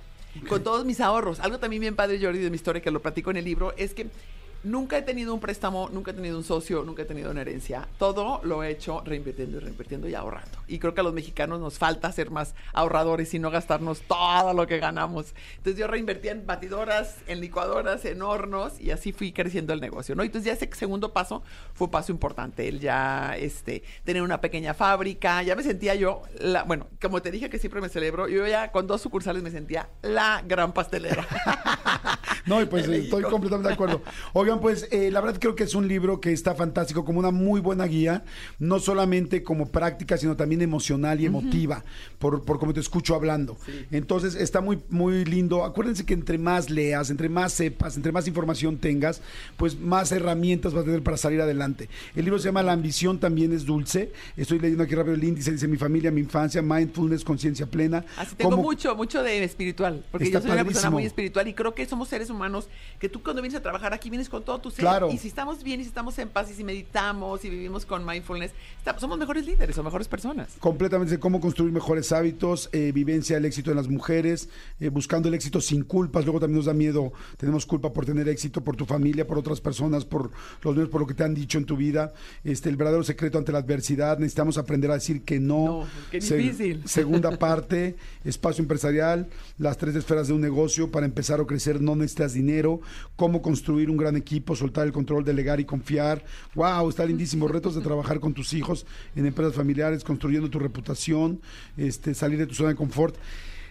Con 0.48 0.62
todos 0.62 0.84
mis 0.84 1.00
ahorros. 1.00 1.40
Algo 1.40 1.58
también 1.58 1.80
bien 1.80 1.96
padre, 1.96 2.20
Jordi, 2.22 2.38
de 2.38 2.50
mi 2.50 2.56
historia, 2.56 2.80
que 2.80 2.90
lo 2.92 3.00
platico 3.02 3.30
en 3.32 3.38
el 3.38 3.44
libro, 3.44 3.74
es 3.76 3.94
que 3.94 4.06
Nunca 4.62 4.98
he 4.98 5.02
tenido 5.02 5.32
un 5.32 5.40
préstamo, 5.40 5.88
nunca 5.90 6.10
he 6.10 6.14
tenido 6.14 6.36
un 6.36 6.44
socio, 6.44 6.84
nunca 6.84 7.02
he 7.02 7.04
tenido 7.06 7.30
una 7.30 7.40
herencia. 7.40 7.88
Todo 7.98 8.42
lo 8.44 8.62
he 8.62 8.70
hecho 8.70 9.02
reinvirtiendo 9.04 9.56
y 9.56 9.60
reinvirtiendo 9.60 10.06
y 10.06 10.14
ahorrando. 10.14 10.58
Y 10.68 10.78
creo 10.78 10.92
que 10.92 11.00
a 11.00 11.04
los 11.04 11.14
mexicanos 11.14 11.60
nos 11.60 11.78
falta 11.78 12.12
ser 12.12 12.30
más 12.30 12.54
ahorradores 12.74 13.32
y 13.32 13.38
no 13.38 13.50
gastarnos 13.50 14.02
todo 14.02 14.52
lo 14.52 14.66
que 14.66 14.78
ganamos. 14.78 15.34
Entonces 15.56 15.80
yo 15.80 15.86
reinvertía 15.86 16.32
en 16.32 16.46
batidoras, 16.46 17.16
en 17.26 17.40
licuadoras, 17.40 18.04
en 18.04 18.20
hornos 18.20 18.78
y 18.78 18.90
así 18.90 19.12
fui 19.12 19.32
creciendo 19.32 19.72
el 19.72 19.80
negocio, 19.80 20.14
¿no? 20.14 20.22
Entonces 20.22 20.46
ya 20.46 20.52
ese 20.52 20.68
segundo 20.74 21.14
paso 21.14 21.42
fue 21.72 21.86
un 21.86 21.90
paso 21.90 22.12
importante. 22.12 22.68
El 22.68 22.80
ya 22.80 23.36
este, 23.38 23.82
tener 24.04 24.20
una 24.20 24.42
pequeña 24.42 24.74
fábrica, 24.74 25.42
ya 25.42 25.56
me 25.56 25.62
sentía 25.62 25.94
yo, 25.94 26.22
bueno, 26.66 26.86
como 27.00 27.22
te 27.22 27.30
dije 27.30 27.48
que 27.48 27.58
siempre 27.58 27.80
me 27.80 27.88
celebro, 27.88 28.28
yo 28.28 28.46
ya 28.46 28.72
con 28.72 28.86
dos 28.86 29.00
sucursales 29.00 29.42
me 29.42 29.50
sentía 29.50 29.88
la 30.02 30.42
gran 30.46 30.72
pastelera. 30.72 31.26
No, 32.46 32.60
y 32.60 32.66
pues 32.66 32.86
De 32.88 32.98
estoy 32.98 33.22
completamente 33.24 33.68
de 33.68 33.74
acuerdo. 33.74 34.02
Oigan, 34.32 34.60
pues 34.60 34.88
eh, 34.90 35.10
la 35.10 35.20
verdad 35.20 35.38
creo 35.40 35.54
que 35.54 35.64
es 35.64 35.74
un 35.74 35.88
libro 35.88 36.20
que 36.20 36.32
está 36.32 36.54
fantástico, 36.54 37.04
como 37.04 37.18
una 37.18 37.30
muy 37.30 37.60
buena 37.60 37.84
guía, 37.86 38.24
no 38.58 38.78
solamente 38.78 39.42
como 39.42 39.66
práctica, 39.66 40.16
sino 40.16 40.36
también 40.36 40.62
emocional 40.62 41.20
y 41.20 41.26
emotiva, 41.26 41.84
por, 42.18 42.44
por 42.44 42.58
como 42.58 42.72
te 42.72 42.80
escucho 42.80 43.14
hablando. 43.14 43.56
Entonces 43.90 44.34
está 44.34 44.60
muy, 44.60 44.80
muy 44.88 45.24
lindo. 45.24 45.64
Acuérdense 45.64 46.04
que 46.04 46.14
entre 46.14 46.38
más 46.38 46.70
leas, 46.70 47.10
entre 47.10 47.28
más 47.28 47.52
sepas, 47.52 47.96
entre 47.96 48.12
más 48.12 48.26
información 48.26 48.78
tengas, 48.78 49.20
pues 49.56 49.78
más 49.78 50.12
herramientas 50.12 50.72
vas 50.72 50.82
a 50.82 50.86
tener 50.86 51.02
para 51.02 51.16
salir 51.16 51.40
adelante. 51.40 51.88
El 52.14 52.24
libro 52.24 52.38
se 52.38 52.46
llama 52.46 52.62
La 52.62 52.72
ambición 52.72 53.18
también 53.18 53.52
es 53.52 53.64
dulce. 53.64 54.12
Estoy 54.36 54.58
leyendo 54.58 54.84
aquí 54.84 54.94
rápido 54.94 55.14
el 55.14 55.24
índice, 55.24 55.52
dice 55.52 55.68
mi 55.68 55.76
familia, 55.76 56.10
mi 56.10 56.20
infancia, 56.20 56.62
mindfulness, 56.62 57.24
conciencia 57.24 57.66
plena. 57.66 58.04
Así 58.16 58.34
tengo 58.34 58.56
mucho, 58.56 58.94
mucho 58.96 59.22
de 59.22 59.42
espiritual, 59.44 60.04
porque 60.10 60.26
Está 60.26 60.38
yo 60.38 60.46
soy 60.46 60.52
una 60.52 60.64
persona 60.64 60.90
muy 60.90 61.04
espiritual 61.04 61.48
y 61.48 61.54
creo 61.54 61.74
que 61.74 61.86
somos 61.86 62.08
seres 62.08 62.29
humanos 62.30 62.68
que 62.98 63.08
tú 63.08 63.22
cuando 63.22 63.42
vienes 63.42 63.58
a 63.58 63.62
trabajar 63.62 63.92
aquí 63.92 64.10
vienes 64.10 64.28
con 64.28 64.44
todo 64.44 64.60
tu 64.60 64.70
ser. 64.70 64.80
Claro. 64.80 65.10
Y 65.10 65.18
si 65.18 65.28
estamos 65.28 65.62
bien 65.62 65.80
y 65.80 65.84
si 65.84 65.88
estamos 65.88 66.18
en 66.18 66.28
paz 66.28 66.50
y 66.50 66.54
si 66.54 66.64
meditamos 66.64 67.44
y 67.44 67.50
vivimos 67.50 67.84
con 67.84 68.04
mindfulness, 68.04 68.52
somos 68.98 69.18
mejores 69.18 69.46
líderes 69.46 69.76
o 69.78 69.82
mejores 69.82 70.08
personas. 70.08 70.56
completamente 70.58 71.18
cómo 71.18 71.40
construir 71.40 71.72
mejores 71.72 72.12
hábitos, 72.12 72.68
eh, 72.72 72.92
vivencia 72.92 73.36
del 73.36 73.44
éxito 73.44 73.70
en 73.70 73.76
las 73.76 73.88
mujeres, 73.88 74.48
eh, 74.78 74.88
buscando 74.88 75.28
el 75.28 75.34
éxito 75.34 75.60
sin 75.60 75.84
culpas. 75.84 76.24
Luego 76.24 76.40
también 76.40 76.56
nos 76.56 76.66
da 76.66 76.74
miedo, 76.74 77.12
tenemos 77.36 77.66
culpa 77.66 77.92
por 77.92 78.04
tener 78.04 78.28
éxito, 78.28 78.62
por 78.62 78.76
tu 78.76 78.86
familia, 78.86 79.26
por 79.26 79.38
otras 79.38 79.60
personas, 79.60 80.04
por 80.04 80.30
los 80.62 80.74
medios, 80.74 80.90
por 80.90 81.00
lo 81.00 81.06
que 81.06 81.14
te 81.14 81.24
han 81.24 81.34
dicho 81.34 81.58
en 81.58 81.64
tu 81.64 81.76
vida. 81.76 82.12
Este, 82.44 82.68
el 82.68 82.76
verdadero 82.76 83.02
secreto 83.02 83.38
ante 83.38 83.52
la 83.52 83.58
adversidad. 83.58 84.18
Necesitamos 84.18 84.58
aprender 84.58 84.90
a 84.90 84.94
decir 84.94 85.22
que 85.22 85.40
no. 85.40 85.64
No, 85.64 85.86
qué 86.10 86.20
difícil. 86.20 86.82
segunda 86.86 87.38
parte, 87.38 87.96
espacio 88.24 88.62
empresarial, 88.62 89.28
las 89.58 89.78
tres 89.78 89.94
esferas 89.96 90.28
de 90.28 90.34
un 90.34 90.40
negocio. 90.40 90.90
Para 90.90 91.06
empezar 91.06 91.40
o 91.40 91.46
crecer 91.46 91.80
no 91.80 91.94
dinero. 92.28 92.80
Cómo 93.16 93.42
construir 93.42 93.90
un 93.90 93.96
gran 93.96 94.16
equipo, 94.16 94.56
soltar 94.56 94.86
el 94.86 94.92
control, 94.92 95.24
delegar 95.24 95.60
y 95.60 95.64
confiar. 95.64 96.24
Wow, 96.54 96.88
está 96.88 97.04
lindísimo. 97.04 97.48
Retos 97.48 97.74
de 97.74 97.80
trabajar 97.80 98.20
con 98.20 98.34
tus 98.34 98.52
hijos 98.54 98.86
en 99.16 99.26
empresas 99.26 99.54
familiares, 99.54 100.04
construyendo 100.04 100.50
tu 100.50 100.58
reputación, 100.58 101.40
este, 101.76 102.14
salir 102.14 102.38
de 102.38 102.46
tu 102.46 102.54
zona 102.54 102.70
de 102.70 102.76
confort. 102.76 103.16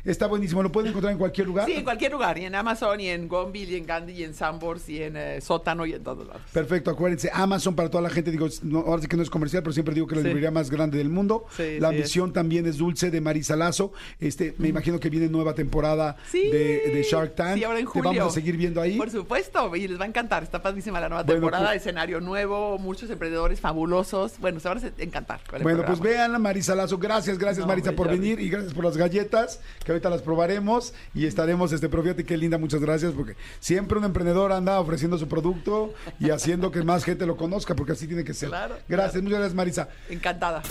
Está 0.05 0.27
buenísimo. 0.27 0.63
Lo 0.63 0.71
pueden 0.71 0.89
encontrar 0.89 1.11
en 1.13 1.19
cualquier 1.19 1.47
lugar. 1.47 1.65
Sí, 1.65 1.73
en 1.73 1.83
cualquier 1.83 2.11
lugar, 2.11 2.37
y 2.37 2.45
en 2.45 2.55
Amazon, 2.55 2.99
y 2.99 3.09
en 3.09 3.27
Gonville, 3.27 3.73
y 3.73 3.75
en 3.77 3.85
Gandhi, 3.85 4.13
y 4.13 4.23
en 4.23 4.33
Sambors, 4.33 4.87
y 4.89 5.03
en 5.03 5.17
eh, 5.17 5.41
Sótano, 5.41 5.85
y 5.85 5.93
en 5.93 6.03
todos 6.03 6.27
lados. 6.27 6.41
Perfecto, 6.53 6.91
acuérdense, 6.91 7.29
Amazon 7.33 7.75
para 7.75 7.89
toda 7.89 8.01
la 8.03 8.09
gente, 8.09 8.31
digo, 8.31 8.47
no, 8.63 8.79
ahora 8.79 9.01
sí 9.01 9.07
que 9.07 9.17
no 9.17 9.23
es 9.23 9.29
comercial, 9.29 9.63
pero 9.63 9.73
siempre 9.73 9.93
digo 9.93 10.07
que 10.07 10.15
la 10.15 10.21
Sí. 10.21 10.27
librería 10.27 10.51
más 10.51 10.69
grande 10.69 10.97
del 10.97 11.09
mundo. 11.09 11.45
Sí, 11.55 11.79
la 11.79 11.89
sí 11.89 11.95
ambición 11.95 12.33
también 12.33 12.65
es 12.65 12.77
dulce 12.77 13.09
de 13.11 13.21
Marisa 13.21 13.55
Lazo. 13.55 13.91
Este, 14.19 14.53
me 14.57 14.67
imagino 14.67 14.99
que 14.99 15.09
viene 15.09 15.27
nueva 15.27 15.53
temporada 15.53 16.17
Sí. 16.29 16.49
de, 16.49 16.91
de 16.93 17.03
Shark 17.03 17.35
Tank. 17.35 17.57
Sí, 17.57 17.63
ahora 17.63 17.79
en 17.79 17.85
Te 17.85 17.91
julio. 17.91 18.09
vamos 18.19 18.31
a 18.31 18.35
seguir 18.35 18.57
viendo 18.57 18.81
ahí. 18.81 18.97
Por 18.97 19.09
supuesto, 19.09 19.75
y 19.75 19.87
les 19.87 19.99
va 19.99 20.05
a 20.05 20.07
encantar. 20.07 20.43
Está 20.43 20.61
padrísima 20.61 20.99
la 20.99 21.09
nueva 21.09 21.23
Bueno, 21.23 21.39
temporada, 21.41 21.67
pues- 21.67 21.77
escenario 21.81 22.19
nuevo, 22.21 22.77
muchos 22.77 23.09
emprendedores 23.09 23.59
fabulosos. 23.59 24.39
Bueno, 24.39 24.59
se 24.59 24.67
van 24.67 24.77
a 24.79 25.03
encantar. 25.03 25.39
Bueno, 25.61 25.83
pues 25.85 25.99
vean 25.99 26.33
a 26.35 26.39
Marisa 26.39 26.75
Lazo. 26.75 26.97
Gracias, 26.97 27.37
gracias 27.37 27.65
No, 27.65 27.67
Marisa 27.67 27.89
hombre, 27.89 28.05
por 28.05 28.11
venir 28.11 28.39
y 28.39 28.49
gracias 28.49 28.73
por 28.73 28.83
las 28.85 28.97
galletas, 28.97 29.59
que 29.89 29.93
ahorita 29.93 30.11
las 30.11 30.21
probaremos 30.21 30.93
y 31.15 31.25
estaremos, 31.25 31.71
este, 31.71 31.89
pero 31.89 32.03
fíjate 32.03 32.23
qué 32.23 32.37
linda, 32.37 32.59
muchas 32.59 32.79
gracias, 32.79 33.13
porque 33.13 33.35
siempre 33.59 33.97
un 33.97 34.03
emprendedor 34.03 34.51
anda 34.51 34.79
ofreciendo 34.79 35.17
su 35.17 35.27
producto 35.27 35.95
y 36.19 36.29
haciendo 36.29 36.69
que 36.69 36.83
más 36.83 37.03
gente 37.03 37.25
lo 37.25 37.35
conozca, 37.35 37.75
porque 37.75 37.93
así 37.93 38.05
tiene 38.05 38.23
que 38.23 38.35
ser. 38.35 38.49
Claro, 38.49 38.77
gracias, 38.87 39.13
claro. 39.13 39.23
muchas 39.23 39.39
gracias 39.39 39.55
Marisa. 39.55 39.89
Encantada. 40.07 40.61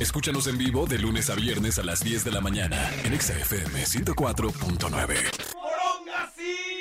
Escúchanos 0.00 0.48
en 0.48 0.58
vivo 0.58 0.86
de 0.86 0.98
lunes 0.98 1.30
a 1.30 1.36
viernes 1.36 1.78
a 1.78 1.84
las 1.84 2.00
10 2.00 2.24
de 2.24 2.32
la 2.32 2.40
mañana 2.40 2.90
en 3.04 3.12
Exa 3.12 3.38
FM 3.38 3.84
104.9. 3.84 6.73